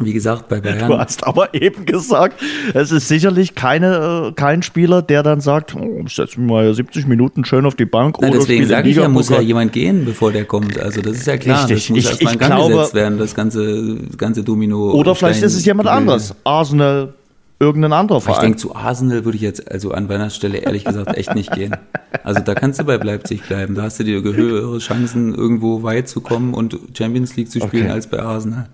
[0.00, 0.88] wie gesagt, bei Bayern.
[0.90, 2.40] Du hast aber eben gesagt,
[2.74, 6.72] es ist sicherlich keine, äh, kein Spieler, der dann sagt, oh, ich setze mich mal
[6.72, 10.04] 70 Minuten schön auf die Bank oder deswegen sage ich ja, muss ja jemand gehen,
[10.04, 10.78] bevor der kommt.
[10.78, 11.86] Also das ist ja klar, Richtig.
[11.86, 14.92] das muss Ich- erstmal ich glaube- gesetzt werden, das ganze, das ganze Domino.
[14.92, 16.34] Oder vielleicht ist es jemand anderes.
[16.44, 17.14] Arsenal,
[17.60, 18.42] irgendein anderer Ich Verein.
[18.42, 21.74] denke, zu Arsenal würde ich jetzt also an meiner Stelle ehrlich gesagt echt nicht gehen.
[22.22, 23.74] Also da kannst du bei Leipzig bleiben.
[23.74, 27.86] Da hast du dir höhere Chancen, irgendwo weit zu kommen und Champions League zu spielen
[27.86, 27.92] Okay.
[27.92, 28.68] als bei Arsenal.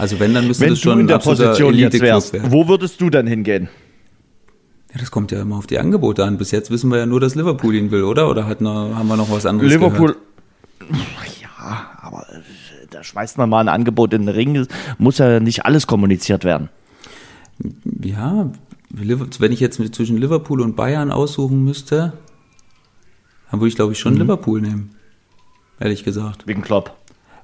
[0.00, 2.50] Also wenn, dann müsste Wenn das schon du in der Position jetzt wärst, werden.
[2.50, 3.68] wo würdest du denn hingehen?
[4.94, 6.38] Ja, das kommt ja immer auf die Angebote an.
[6.38, 8.28] Bis jetzt wissen wir ja nur, dass Liverpool ihn will, oder?
[8.30, 10.16] Oder hat noch, haben wir noch was anderes Liverpool.
[10.78, 11.40] gehört?
[11.42, 14.66] Ja, aber äh, da schmeißt man mal ein Angebot in den Ring.
[14.98, 16.70] Muss ja nicht alles kommuniziert werden.
[18.02, 18.50] Ja,
[18.88, 22.14] wenn ich jetzt zwischen Liverpool und Bayern aussuchen müsste,
[23.50, 24.02] dann würde ich glaube ich Mhm.
[24.02, 24.94] schon Liverpool nehmen.
[25.78, 26.46] Ehrlich gesagt.
[26.46, 26.96] Wegen Klopp.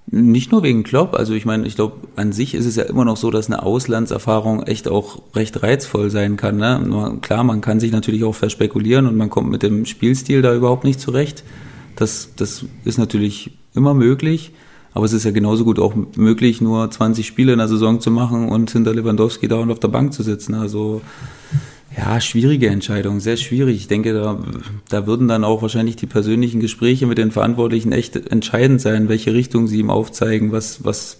[0.08, 3.04] Nicht nur wegen Klopp, also ich meine, ich glaube, an sich ist es ja immer
[3.04, 6.58] noch so, dass eine Auslandserfahrung echt auch recht reizvoll sein kann.
[6.58, 7.18] Ne?
[7.22, 10.84] Klar, man kann sich natürlich auch verspekulieren und man kommt mit dem Spielstil da überhaupt
[10.84, 11.42] nicht zurecht.
[11.96, 14.52] Das, das ist natürlich immer möglich,
[14.94, 18.12] aber es ist ja genauso gut auch möglich, nur 20 Spiele in der Saison zu
[18.12, 20.54] machen und hinter Lewandowski da und auf der Bank zu sitzen.
[20.54, 21.02] Also
[21.96, 23.76] ja, schwierige Entscheidung, sehr schwierig.
[23.76, 24.38] Ich denke, da,
[24.88, 29.32] da würden dann auch wahrscheinlich die persönlichen Gespräche mit den Verantwortlichen echt entscheidend sein, welche
[29.32, 31.18] Richtung sie ihm aufzeigen, was, was,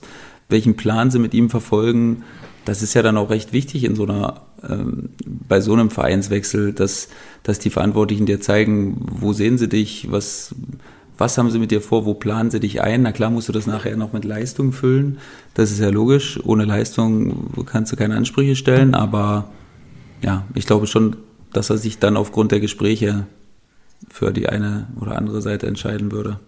[0.48, 2.24] welchen Plan sie mit ihm verfolgen.
[2.66, 6.72] das ist ja dann auch recht wichtig in so einer, ähm, bei so einem Vereinswechsel,
[6.72, 7.08] dass,
[7.42, 10.54] dass die Verantwortlichen dir zeigen, wo sehen sie dich, was,
[11.16, 13.02] was haben sie mit dir vor, wo planen sie dich ein?
[13.02, 15.18] Na klar musst du das nachher noch mit Leistung füllen.
[15.54, 16.38] Das ist ja logisch.
[16.44, 19.48] Ohne Leistung kannst du keine Ansprüche stellen, aber
[20.22, 21.16] ja, ich glaube schon,
[21.52, 23.26] dass er sich dann aufgrund der Gespräche
[24.08, 26.38] für die eine oder andere Seite entscheiden würde.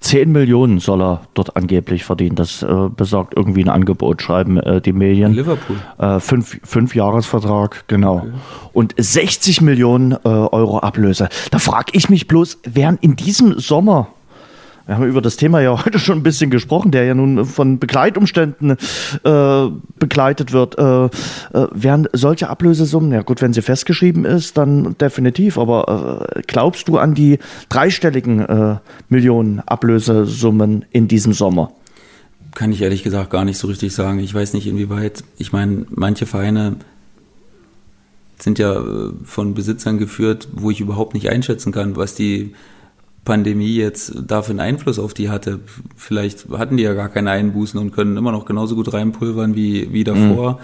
[0.00, 2.34] 10 Millionen soll er dort angeblich verdienen.
[2.34, 5.32] Das äh, besagt irgendwie ein Angebot, schreiben äh, die Medien.
[5.32, 5.76] In Liverpool.
[5.98, 8.16] Äh, fünf, fünf Jahresvertrag, genau.
[8.16, 8.30] Okay.
[8.72, 11.28] Und 60 Millionen äh, Euro Ablöse.
[11.50, 14.08] Da frage ich mich bloß, wären in diesem Sommer
[14.90, 17.78] wir haben über das Thema ja heute schon ein bisschen gesprochen, der ja nun von
[17.78, 19.66] Begleitumständen äh,
[20.00, 20.78] begleitet wird.
[20.78, 21.08] Äh, äh,
[21.70, 26.98] wären solche Ablösesummen, ja gut, wenn sie festgeschrieben ist, dann definitiv, aber äh, glaubst du
[26.98, 27.38] an die
[27.68, 28.76] dreistelligen äh,
[29.08, 31.70] Millionen Ablösesummen in diesem Sommer?
[32.56, 34.18] Kann ich ehrlich gesagt gar nicht so richtig sagen.
[34.18, 36.74] Ich weiß nicht, inwieweit, ich meine, manche Vereine
[38.40, 38.82] sind ja
[39.24, 42.54] von Besitzern geführt, wo ich überhaupt nicht einschätzen kann, was die
[43.24, 45.60] Pandemie jetzt dafür einen Einfluss auf die hatte.
[45.96, 49.92] Vielleicht hatten die ja gar keine Einbußen und können immer noch genauso gut reinpulvern wie,
[49.92, 50.52] wie davor.
[50.52, 50.58] Mhm.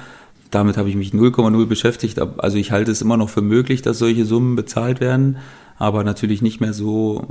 [0.50, 2.18] Damit habe ich mich 0,0 beschäftigt.
[2.18, 5.36] Also ich halte es immer noch für möglich, dass solche Summen bezahlt werden,
[5.76, 7.26] aber natürlich nicht mehr so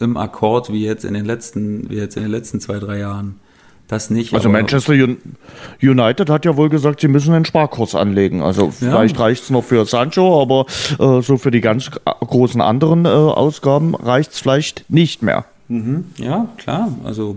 [0.00, 3.36] im Akkord wie jetzt in den letzten, wie jetzt in den letzten zwei, drei Jahren.
[3.88, 4.34] Das nicht.
[4.34, 4.92] Also Manchester
[5.82, 8.42] United hat ja wohl gesagt, sie müssen einen Sparkurs anlegen.
[8.42, 9.22] Also vielleicht ja.
[9.22, 10.66] reicht es noch für Sancho, aber
[10.98, 15.46] äh, so für die ganz großen anderen äh, Ausgaben reicht es vielleicht nicht mehr.
[15.68, 16.04] Mhm.
[16.18, 16.92] Ja, klar.
[17.02, 17.36] Also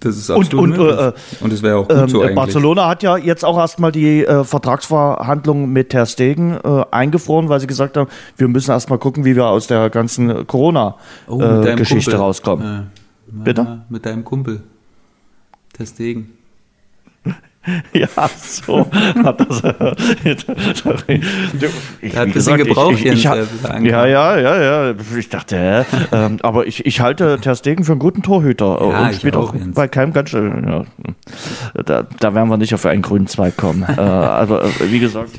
[0.00, 2.36] das ist absolut und, und, äh, und es wäre auch gut ähm, so eigentlich.
[2.36, 7.60] Barcelona hat ja jetzt auch erstmal die äh, Vertragsverhandlungen mit Ter Stegen äh, eingefroren, weil
[7.60, 12.90] sie gesagt haben, wir müssen erstmal gucken, wie wir aus der ganzen Corona-Geschichte oh, rauskommen.
[13.30, 13.84] Bitte?
[13.88, 14.62] Mit deinem Kumpel.
[15.72, 16.37] Testegen.
[17.92, 18.86] Ja, so
[19.24, 19.62] hat das.
[22.00, 24.94] ich, hat ein bisschen gebraucht, ich, ich, ich, Ja, ja, ja, ja.
[25.16, 29.14] Ich dachte, ähm, aber ich, ich halte Ter Stegen für einen guten Torhüter ja, und
[29.14, 30.66] spielt auch, auch bei keinem ganz schön.
[30.68, 30.84] Ja.
[31.84, 33.84] Da, da werden wir nicht auf einen grünen Zweig kommen.
[33.88, 35.30] äh, also, äh, wie gesagt,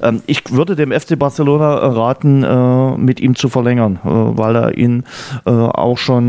[0.00, 4.78] äh, ich würde dem FC Barcelona raten, äh, mit ihm zu verlängern, äh, weil er
[4.78, 5.04] ihn
[5.46, 6.24] äh, auch schon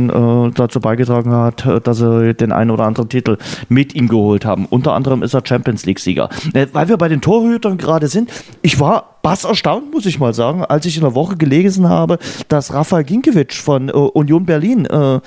[0.55, 3.37] dazu beigetragen hat, dass er den einen oder anderen Titel
[3.69, 4.65] mit ihm geholt haben.
[4.65, 6.29] Unter anderem ist er Champions League-Sieger.
[6.53, 8.31] Äh, weil wir bei den Torhütern gerade sind,
[8.61, 12.19] ich war bass erstaunt, muss ich mal sagen, als ich in der Woche gelesen habe,
[12.47, 15.19] dass Rafael Ginkiewicz von äh, Union Berlin äh,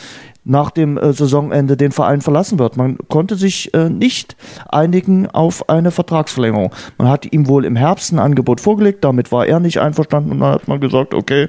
[0.44, 2.76] nach dem äh, Saisonende den Verein verlassen wird.
[2.76, 4.36] Man konnte sich äh, nicht
[4.68, 6.74] einigen auf eine Vertragsverlängerung.
[6.96, 10.40] Man hat ihm wohl im Herbst ein Angebot vorgelegt, damit war er nicht einverstanden und
[10.40, 11.48] dann hat man gesagt, okay,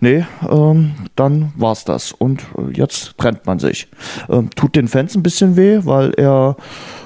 [0.00, 2.12] nee, ähm, dann war's das.
[2.12, 3.88] Und äh, jetzt trennt man sich.
[4.28, 6.56] Ähm, tut den Fans ein bisschen weh, weil er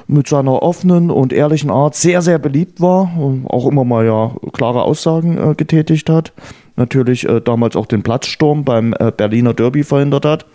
[0.09, 4.33] mit seiner offenen und ehrlichen Art sehr, sehr beliebt war und auch immer mal ja
[4.53, 6.33] klare Aussagen äh, getätigt hat.
[6.77, 10.47] Natürlich äh, damals auch den Platzsturm beim äh, Berliner Derby verhindert hat.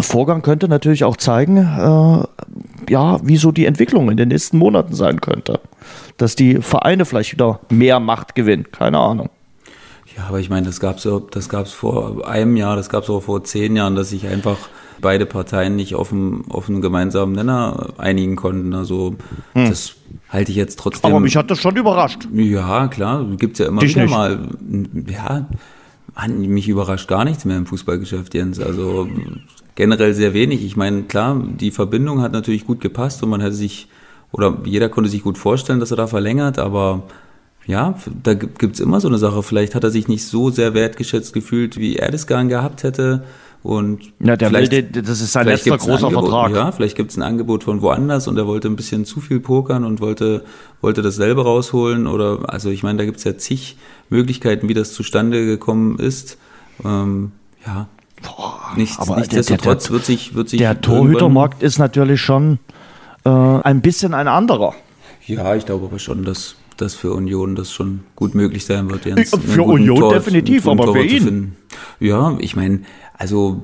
[0.00, 4.94] Vorgang könnte natürlich auch zeigen, äh, ja, wie so die Entwicklung in den nächsten Monaten
[4.94, 5.60] sein könnte.
[6.18, 9.30] Dass die Vereine vielleicht wieder mehr Macht gewinnen, keine Ahnung.
[10.16, 13.10] Ja, aber ich meine, das gab es das gab's vor einem Jahr, das gab es
[13.10, 14.56] auch vor zehn Jahren, dass sich einfach
[15.00, 18.74] beide Parteien nicht auf einen, auf einen gemeinsamen Nenner einigen konnten.
[18.74, 19.16] Also
[19.54, 19.68] hm.
[19.68, 19.94] das
[20.28, 21.10] halte ich jetzt trotzdem.
[21.10, 22.28] Aber mich hat das schon überrascht.
[22.32, 24.10] Ja, klar, gibt's ja immer Dich wieder nicht.
[24.10, 24.48] mal.
[25.06, 25.46] Ja,
[26.14, 28.60] man, mich überrascht gar nichts mehr im Fußballgeschäft, Jens.
[28.60, 29.08] Also
[29.74, 30.64] generell sehr wenig.
[30.64, 33.88] Ich meine, klar, die Verbindung hat natürlich gut gepasst und man hätte sich,
[34.32, 37.04] oder jeder konnte sich gut vorstellen, dass er da verlängert, aber
[37.68, 39.42] ja, da gibt's immer so eine Sache.
[39.42, 43.24] Vielleicht hat er sich nicht so sehr wertgeschätzt gefühlt, wie er das gern gehabt hätte.
[43.62, 46.54] Und ja, der will, das ist sein letzter großer Angebot, Vertrag.
[46.54, 49.84] Ja, vielleicht gibt's ein Angebot von woanders und er wollte ein bisschen zu viel pokern
[49.84, 50.44] und wollte,
[50.80, 52.06] wollte das selber rausholen.
[52.06, 53.76] Oder also ich meine, da gibt's ja zig
[54.10, 56.38] Möglichkeiten, wie das zustande gekommen ist.
[56.84, 57.32] Ähm,
[57.66, 57.88] ja.
[58.22, 60.58] Boah, Nichts, aber nichtsdestotrotz der, der, wird sich, wird sich.
[60.58, 62.58] Der Torhütermarkt ist natürlich schon
[63.24, 64.74] äh, ein bisschen ein anderer.
[65.26, 69.04] Ja, ich glaube aber schon, dass dass für Union das schon gut möglich sein wird,
[69.04, 69.30] Jens.
[69.30, 71.56] Für Union Tor, definitiv, aber für ihn.
[72.00, 72.82] Ja, ich meine,
[73.18, 73.62] also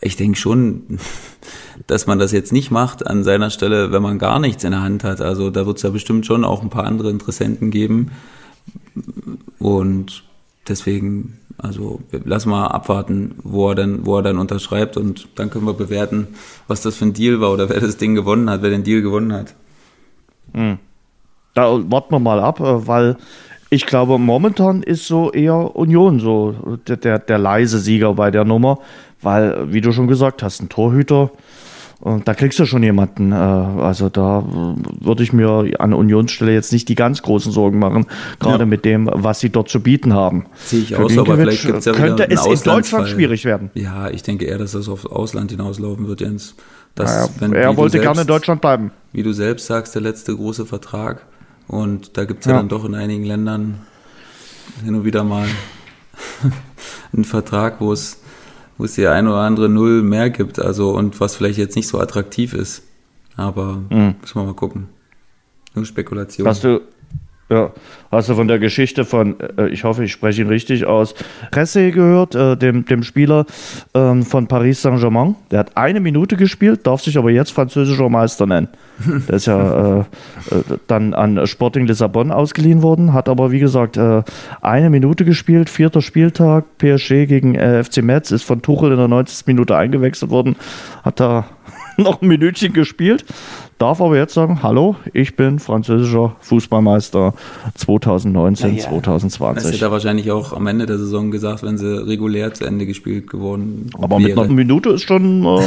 [0.00, 0.98] ich denke schon,
[1.86, 4.82] dass man das jetzt nicht macht an seiner Stelle, wenn man gar nichts in der
[4.82, 5.20] Hand hat.
[5.20, 8.10] Also da wird es ja bestimmt schon auch ein paar andere Interessenten geben.
[9.58, 10.24] Und
[10.68, 15.66] deswegen, also lass mal abwarten, wo er dann, wo er dann unterschreibt und dann können
[15.66, 16.28] wir bewerten,
[16.68, 19.02] was das für ein Deal war oder wer das Ding gewonnen hat, wer den Deal
[19.02, 19.54] gewonnen hat.
[20.52, 20.78] Hm.
[21.54, 23.16] Da warten wir mal ab, äh, weil
[23.70, 28.44] ich glaube, momentan ist so eher Union so der, der, der leise Sieger bei der
[28.44, 28.80] Nummer,
[29.22, 31.30] weil, wie du schon gesagt hast, ein Torhüter
[32.00, 33.32] Und da kriegst du schon jemanden.
[33.32, 34.44] Äh, also da
[35.00, 38.06] würde ich mir an Unionsstelle jetzt nicht die ganz großen Sorgen machen,
[38.38, 38.66] gerade ja.
[38.66, 40.46] mit dem, was sie dort zu bieten haben.
[40.56, 43.70] Sehe ich auch so, aber vielleicht gibt's ja könnte es in Deutschland schwierig werden.
[43.74, 46.54] Ja, ich denke eher, dass das aufs Ausland hinauslaufen wird, Jens.
[46.94, 48.90] Dass, naja, wenn, er wollte selbst, gerne in Deutschland bleiben.
[49.12, 51.26] Wie du selbst sagst, der letzte große Vertrag.
[51.70, 53.86] Und da gibt es ja, ja dann doch in einigen Ländern
[54.84, 55.46] hin und wieder mal
[57.12, 58.20] einen Vertrag, wo es
[58.76, 61.86] wo es die ein oder andere Null mehr gibt, also und was vielleicht jetzt nicht
[61.86, 62.82] so attraktiv ist.
[63.36, 64.14] Aber mhm.
[64.20, 64.88] müssen wir mal gucken.
[65.74, 66.48] Nur Spekulation.
[66.48, 66.80] Hast du,
[67.50, 67.72] ja,
[68.12, 71.14] hast du von der Geschichte von, äh, ich hoffe, ich spreche ihn richtig aus,
[71.50, 73.44] Presse gehört, äh, dem, dem Spieler
[73.92, 75.34] ähm, von Paris Saint-Germain?
[75.50, 78.68] Der hat eine Minute gespielt, darf sich aber jetzt französischer Meister nennen.
[79.28, 80.04] Der ist ja äh, äh,
[80.86, 84.22] dann an Sporting Lissabon ausgeliehen worden, hat aber wie gesagt äh,
[84.60, 89.08] eine Minute gespielt, vierter Spieltag, PSG gegen äh, FC Metz, ist von Tuchel in der
[89.08, 89.46] 90.
[89.46, 90.54] Minute eingewechselt worden,
[91.02, 91.46] hat da
[91.96, 93.24] noch ein Minütchen gespielt,
[93.80, 97.34] darf aber jetzt sagen, hallo, ich bin französischer Fußballmeister
[97.74, 99.62] 2019, ja, 2020.
[99.62, 102.86] Das hätte er wahrscheinlich auch am Ende der Saison gesagt, wenn sie regulär zu Ende
[102.86, 104.28] gespielt geworden Aber wäre.
[104.28, 105.60] mit einer Minute ist schon äh,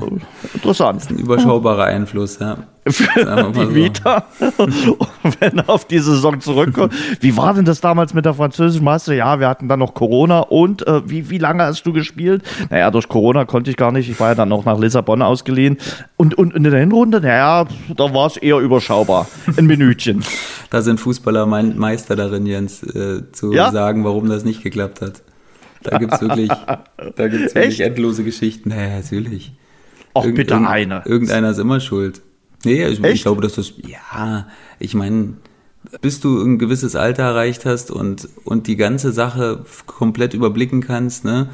[0.54, 0.96] interessant.
[0.96, 2.58] Das ist ein überschaubarer Einfluss, ja.
[2.84, 4.26] Für die Vita,
[5.38, 6.92] wenn er auf die Saison zurückkommt.
[7.20, 9.14] Wie war denn das damals mit der französischen Meister?
[9.14, 12.42] Ja, wir hatten dann noch Corona und äh, wie, wie lange hast du gespielt?
[12.70, 14.10] Naja, durch Corona konnte ich gar nicht.
[14.10, 15.78] Ich war ja dann noch nach Lissabon ausgeliehen.
[16.16, 17.66] Und, und in der Hinrunde, naja,
[17.96, 19.28] da war es eher überschaubar.
[19.56, 20.24] Ein Minütchen.
[20.70, 23.70] da sind Fußballer Meister darin, Jens, äh, zu ja?
[23.70, 25.22] sagen, warum das nicht geklappt hat.
[25.84, 28.70] Da gibt es wirklich, da gibt's wirklich endlose Geschichten.
[28.70, 29.52] Naja, natürlich.
[30.14, 31.02] Auch Irgend, bitte eine.
[31.04, 32.22] Irgendeiner ist immer schuld.
[32.64, 34.46] Nee, ich, ich glaube, dass das, ja,
[34.78, 35.34] ich meine,
[36.00, 41.24] bis du ein gewisses Alter erreicht hast und, und die ganze Sache komplett überblicken kannst,
[41.24, 41.48] ne,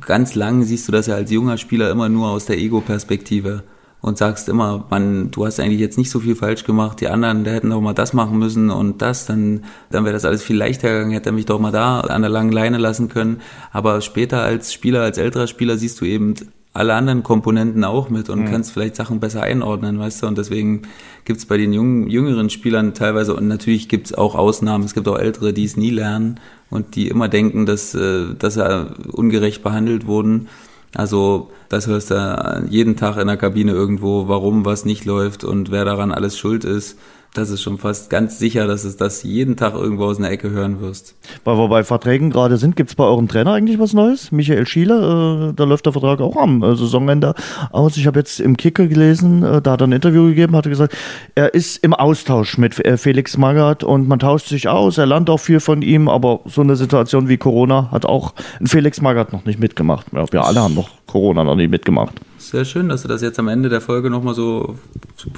[0.00, 3.64] ganz lang siehst du das ja als junger Spieler immer nur aus der Ego-Perspektive
[4.00, 7.42] und sagst immer, man, du hast eigentlich jetzt nicht so viel falsch gemacht, die anderen,
[7.42, 10.56] der hätten doch mal das machen müssen und das, dann, dann wäre das alles viel
[10.56, 13.40] leichter gegangen, hätte er mich doch mal da an der langen Leine lassen können.
[13.72, 16.34] Aber später als Spieler, als älterer Spieler siehst du eben
[16.78, 18.50] alle anderen Komponenten auch mit und mhm.
[18.50, 20.26] kannst vielleicht Sachen besser einordnen, weißt du?
[20.28, 20.82] Und deswegen
[21.24, 25.18] gibt's bei den jungen, jüngeren Spielern teilweise, und natürlich gibt's auch Ausnahmen, es gibt auch
[25.18, 26.38] Ältere, die es nie lernen
[26.70, 30.46] und die immer denken, dass, äh, dass sie ungerecht behandelt wurden.
[30.94, 35.72] Also das hörst du jeden Tag in der Kabine irgendwo, warum was nicht läuft und
[35.72, 36.96] wer daran alles schuld ist
[37.34, 40.50] das ist schon fast ganz sicher, dass es das jeden Tag irgendwo aus einer Ecke
[40.50, 41.14] hören wirst.
[41.44, 44.32] Weil wir bei Verträgen gerade sind, gibt es bei eurem Trainer eigentlich was Neues?
[44.32, 47.34] Michael Schiele, äh, da läuft der Vertrag auch am äh, Saisonende
[47.70, 47.96] aus.
[47.96, 50.70] Ich habe jetzt im Kicker gelesen, äh, da hat er ein Interview gegeben, hat er
[50.70, 50.96] gesagt,
[51.34, 55.30] er ist im Austausch mit äh, Felix Magath und man tauscht sich aus, er lernt
[55.30, 59.44] auch viel von ihm, aber so eine Situation wie Corona hat auch Felix Magath noch
[59.44, 60.06] nicht mitgemacht.
[60.12, 62.14] Ja, wir alle haben noch Corona noch nicht mitgemacht.
[62.36, 64.76] Sehr schön, dass du das jetzt am Ende der Folge nochmal so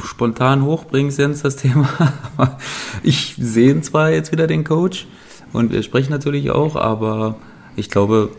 [0.04, 1.88] spontan hochbringst, Jens, das Thema.
[3.02, 5.06] ich sehe zwar jetzt wieder den Coach
[5.52, 7.36] und wir sprechen natürlich auch, aber
[7.76, 8.30] ich glaube,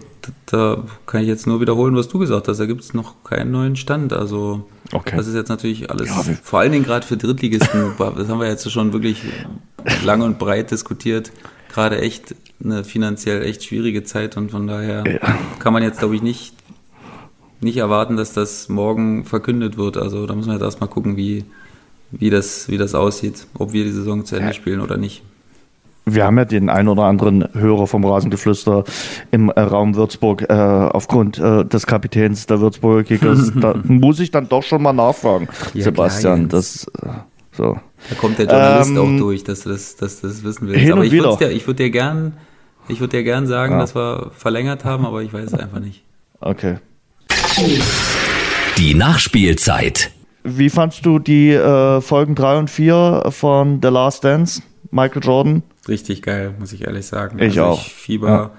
[0.46, 2.60] da kann ich jetzt nur wiederholen, was du gesagt hast.
[2.60, 4.14] Da gibt es noch keinen neuen Stand.
[4.14, 5.16] Also okay.
[5.16, 8.48] das ist jetzt natürlich alles, ja, vor allen Dingen gerade für Drittligisten, das haben wir
[8.48, 9.24] jetzt schon wirklich
[10.04, 11.32] lang und breit diskutiert.
[11.70, 15.38] Gerade echt eine finanziell echt schwierige Zeit und von daher ja.
[15.60, 16.54] kann man jetzt, glaube ich, nicht
[17.62, 19.98] nicht erwarten, dass das morgen verkündet wird.
[19.98, 21.46] Also da muss man jetzt erstmal gucken, wie,
[22.12, 25.24] wie, das, wie das aussieht, ob wir die Saison zu Ende spielen oder nicht.
[26.06, 28.84] Wir haben ja den ein oder anderen Hörer vom Rasengeflüster
[29.30, 33.52] im äh, Raum Würzburg äh, aufgrund äh, des Kapitäns der Würzburger Kickers.
[33.56, 36.50] da muss ich dann doch schon mal nachfragen, ja, Sebastian.
[36.50, 37.08] Klar, das, äh,
[37.52, 37.78] so.
[38.10, 40.92] Da kommt der Journalist ähm, auch durch, dass du das, dass du das wissen willst.
[40.92, 42.34] Aber ich würde dir, ich würde dir gern,
[42.88, 43.80] ich würde dir gern sagen, ja.
[43.80, 46.04] dass wir verlängert haben, aber ich weiß es einfach nicht.
[46.40, 46.78] Okay.
[48.78, 50.12] Die Nachspielzeit.
[50.44, 55.64] Wie fandst du die äh, Folgen 3 und 4 von The Last Dance, Michael Jordan?
[55.88, 57.40] Richtig geil, muss ich ehrlich sagen.
[57.40, 57.86] Ich also auch.
[57.86, 58.52] Ich fieber, ja.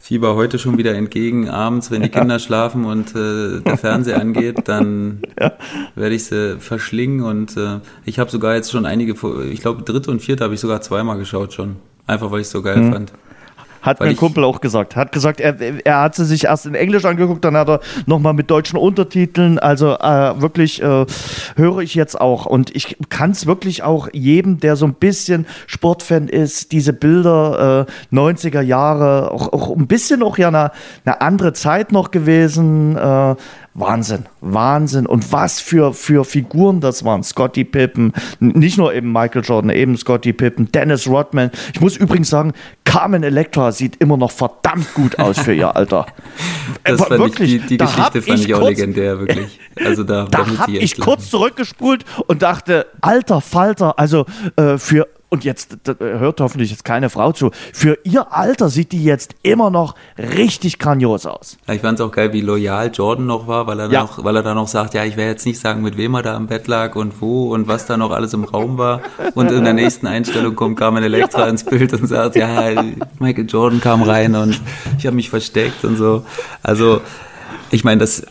[0.00, 1.48] fieber heute schon wieder entgegen.
[1.48, 2.38] Abends, wenn die Kinder ja.
[2.40, 5.52] schlafen und äh, der Fernseher angeht, dann ja.
[5.94, 7.22] werde ich sie verschlingen.
[7.22, 9.14] Und äh, ich habe sogar jetzt schon einige,
[9.44, 11.76] ich glaube, dritte und vierte habe ich sogar zweimal geschaut schon.
[12.08, 12.92] Einfach weil ich es so geil mhm.
[12.92, 13.12] fand.
[13.86, 14.96] Hat Weil mein Kumpel auch gesagt.
[14.96, 18.34] Hat gesagt, er, er hat sie sich erst in Englisch angeguckt, dann hat er nochmal
[18.34, 19.58] mit deutschen Untertiteln.
[19.58, 21.06] Also äh, wirklich äh,
[21.56, 22.46] höre ich jetzt auch.
[22.46, 27.86] Und ich kann es wirklich auch jedem, der so ein bisschen Sportfan ist, diese Bilder
[28.10, 30.72] äh, 90er Jahre, auch, auch ein bisschen auch ja eine,
[31.04, 32.96] eine andere Zeit noch gewesen.
[32.96, 33.36] Äh,
[33.78, 35.04] Wahnsinn, Wahnsinn.
[35.06, 37.22] Und was für, für Figuren das waren.
[37.22, 41.50] Scotty Pippen, nicht nur eben Michael Jordan, eben Scotty Pippen, Dennis Rodman.
[41.74, 42.52] Ich muss übrigens sagen,
[42.84, 46.06] Carmen Electra sieht immer noch verdammt gut aus für ihr Alter.
[46.84, 49.60] Das Aber fand wirklich, ich, die, die Geschichte fand ich ich auch kurz- legendär, wirklich.
[49.84, 51.04] Also da, Da habe ich lachen.
[51.10, 54.24] kurz zurückgespult und dachte, alter Falter, also
[54.56, 57.50] äh, für und jetzt hört hoffentlich jetzt keine Frau zu.
[57.72, 61.58] Für ihr Alter sieht die jetzt immer noch richtig grandios aus.
[61.66, 64.02] Ja, ich fand es auch geil, wie loyal Jordan noch war, weil er, Ja.
[64.02, 66.22] noch, weil er da noch sagt, ja, ich werde jetzt nicht sagen, mit wem er
[66.22, 69.00] da im Bett lag und wo und was da noch alles im Raum war.
[69.34, 72.82] Und in der nächsten Einstellung kommt Carmen Electra ins Bild und sagt, ja,
[73.18, 74.60] Michael Jordan kam rein und
[74.98, 76.24] ich habe mich versteckt und so.
[76.62, 77.00] Also
[77.70, 78.24] ich meine, das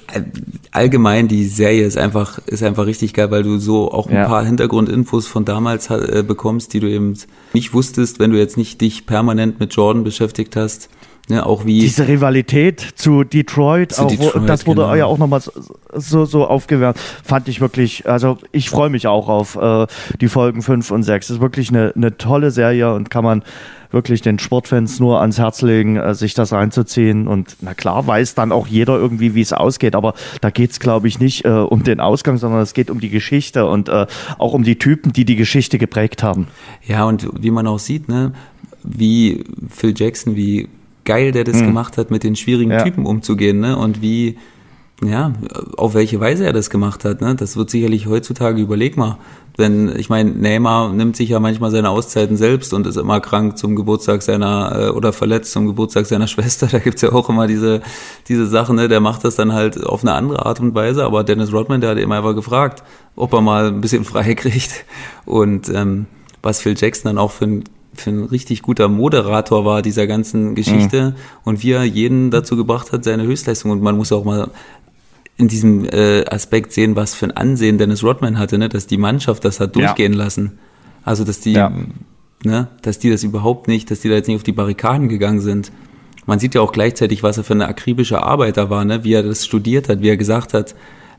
[0.71, 4.25] allgemein die Serie ist einfach ist einfach richtig geil, weil du so auch ein Ja.
[4.27, 7.17] paar Hintergrundinfos von damals äh, bekommst, die du eben
[7.53, 10.89] nicht wusstest, wenn du jetzt nicht dich permanent mit Jordan beschäftigt hast.
[11.27, 14.93] Ne, auch wie Diese Rivalität zu Detroit, Zu auch, Detroit, das wurde genau.
[14.93, 16.99] ja auch nochmal so, so aufgewärmt.
[16.99, 19.87] Fand ich wirklich, also ich freue mich auch auf äh,
[20.21, 21.31] die Folgen 5 und 6.
[21.31, 23.43] ist wirklich eine, eine tolle Serie und kann man
[23.89, 27.27] wirklich den Sportfans nur ans Herz legen, äh, sich das reinzuziehen.
[27.27, 30.79] Und na klar weiß dann auch jeder irgendwie, wie es ausgeht, aber da geht es,
[30.79, 34.05] glaube ich, nicht äh, um den Ausgang, sondern es geht um die Geschichte und äh,
[34.37, 36.49] auch um die Typen, die die Geschichte geprägt haben.
[36.85, 38.33] Ja, und wie man auch sieht, ne,
[38.83, 40.67] wie Phil Jackson, wie
[41.05, 42.83] geil der das gemacht hat, mit den schwierigen Ja.
[42.83, 44.37] Typen umzugehen, ne, und wie,
[45.03, 45.33] ja,
[45.77, 49.17] auf welche Weise er das gemacht hat, ne, das wird sicherlich heutzutage, überleg mal,
[49.57, 53.57] wenn, ich meine, Neymar nimmt sich ja manchmal seine Auszeiten selbst und ist immer krank
[53.57, 57.47] zum Geburtstag seiner, äh, oder verletzt zum Geburtstag seiner Schwester, da gibt's ja auch immer
[57.47, 57.81] diese,
[58.27, 61.23] diese Sachen, ne, der macht das dann halt auf eine andere Art und Weise, aber
[61.23, 62.83] Dennis Rodman, der hat immer einfach gefragt,
[63.15, 64.85] ob er mal ein bisschen frei kriegt.
[65.25, 66.07] Und, ähm,
[66.45, 67.63] was Phil Jackson dann auch für ein
[67.95, 72.91] für ein richtig guter Moderator war dieser ganzen Geschichte und wie er jeden dazu gebracht
[72.91, 73.71] hat, seine Höchstleistung.
[73.71, 74.49] Und man muss auch mal
[75.37, 78.69] in diesem äh, Aspekt sehen, was für ein Ansehen Dennis Rodman hatte, ne?
[78.69, 79.81] dass die Mannschaft das hat Ja.
[79.87, 80.59] durchgehen lassen.
[81.03, 81.71] Also dass die, Ja.
[82.43, 85.41] ne, dass die das überhaupt nicht, dass die da jetzt nicht auf die Barrikaden gegangen
[85.41, 85.71] sind.
[86.25, 89.03] Man sieht ja auch gleichzeitig, was er für eine akribische Arbeiter war, ne?
[89.03, 90.73] wie er das studiert hat, wie er gesagt hat,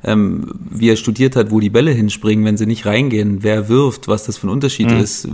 [0.06, 4.06] ähm, wie er studiert hat, wo die Bälle hinspringen, wenn sie nicht reingehen, wer wirft,
[4.08, 4.96] was das für ein Unterschied Mhm.
[4.98, 5.28] ist,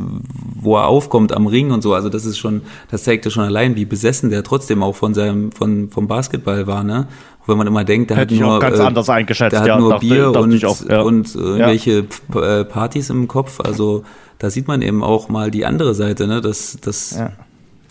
[0.61, 1.93] wo er aufkommt am Ring und so.
[1.95, 5.13] Also das ist schon, das zeigt ja schon allein, wie besessen der trotzdem auch von
[5.15, 7.07] seinem, von, vom Basketball war, ne?
[7.47, 9.79] Wenn man immer denkt, der Hätte hat nur, ganz äh, anders eingeschätzt, der hat ja,
[9.79, 11.01] nur dachte- Bier dachte und, auch, ja.
[11.03, 11.45] und äh, Ja.
[11.45, 13.59] irgendwelche P- äh, Partys im Kopf.
[13.61, 14.05] Also
[14.39, 16.41] da sieht man eben auch mal die andere Seite, ne?
[16.41, 17.33] Dass, dass, Ja.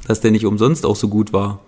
[0.08, 1.60] dass der nicht umsonst auch so gut war.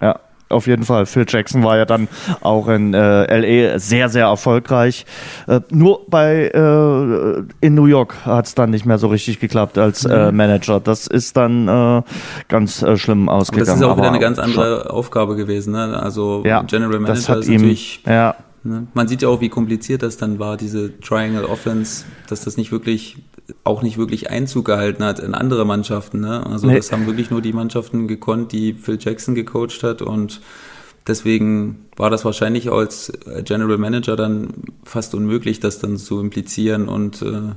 [0.00, 1.06] Ja, auf jeden Fall.
[1.06, 2.08] Phil Jackson war ja dann
[2.40, 5.06] auch in äh, LA sehr, sehr erfolgreich.
[5.46, 9.78] Äh, nur bei äh, in New York hat es dann nicht mehr so richtig geklappt
[9.78, 10.80] als äh, Manager.
[10.80, 12.02] Das ist dann äh,
[12.48, 13.66] ganz äh, schlimm Aber ausgegangen.
[13.66, 16.00] das ist auch wieder eine Aber ganz andere Aufgabe gewesen, ne?
[16.00, 18.86] Also Ja, General Manager ist ihm, natürlich ja, Ne?
[18.94, 22.72] Man sieht ja auch, wie kompliziert das dann war, diese Triangle Offense, dass das nicht
[22.72, 23.18] wirklich,
[23.62, 26.20] auch nicht wirklich Einzug gehalten hat in andere Mannschaften.
[26.20, 26.44] Ne?
[26.46, 26.76] Also Nee.
[26.76, 30.40] das haben wirklich nur die Mannschaften gekonnt, die Phil Jackson gecoacht hat und
[31.06, 33.12] deswegen war das wahrscheinlich als
[33.44, 34.48] General Manager dann
[34.84, 37.52] fast unmöglich, das dann zu implizieren und äh,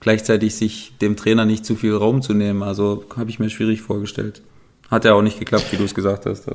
[0.00, 2.62] gleichzeitig sich dem Trainer nicht zu viel Raum zu nehmen.
[2.62, 4.42] Also habe ich mir schwierig vorgestellt.
[4.90, 6.46] Hat ja auch nicht geklappt, wie du es gesagt hast.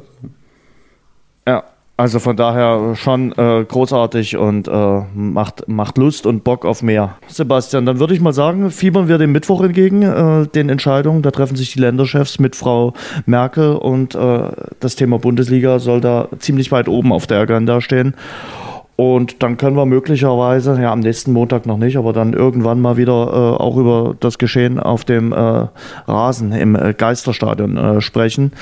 [1.47, 1.63] ja.
[1.99, 7.17] Also von daher schon äh, großartig und äh, macht, macht Lust und Bock auf mehr.
[7.27, 11.23] Sebastian, dann würde ich mal sagen, fiebern wir dem Mittwoch entgegen, äh, den Entscheidungen.
[11.23, 12.93] Da treffen sich die Länderchefs mit Frau
[13.25, 14.43] Merkel und äh,
[14.79, 18.15] das Thema Bundesliga soll da ziemlich weit oben auf der Agenda stehen.
[18.95, 22.95] Und dann können wir möglicherweise, ja am nächsten Montag noch nicht, aber dann irgendwann mal
[22.95, 25.67] wieder äh, auch über das Geschehen auf dem äh,
[26.07, 28.53] Rasen im äh, Geisterstadion äh, sprechen.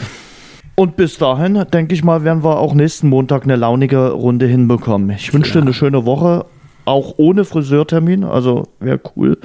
[0.79, 5.09] Und bis dahin, denke ich mal, werden wir auch nächsten Montag eine launige Runde hinbekommen.
[5.09, 6.45] Ich wünsche dir eine schöne Woche,
[6.85, 8.23] auch ohne Friseurtermin.
[8.23, 9.39] Also wäre cool,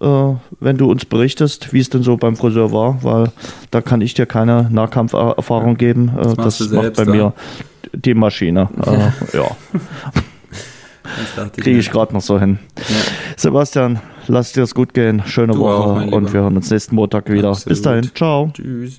[0.00, 3.30] äh, wenn du uns berichtest, wie es denn so beim Friseur war, weil
[3.70, 6.10] da kann ich dir keine Nahkampferfahrung geben.
[6.18, 7.32] Äh, das du macht bei mir ja?
[7.92, 8.70] die Maschine.
[8.86, 9.50] Äh, ja,
[11.56, 12.58] kriege ich gerade noch so hin.
[13.36, 15.22] Sebastian, lass dir es gut gehen.
[15.26, 17.50] Schöne Du auch, Woche mein und wir hören uns nächsten Montag wieder.
[17.50, 17.86] Bis Absolut.
[17.86, 18.50] dahin, ciao.
[18.54, 18.98] Tschüss.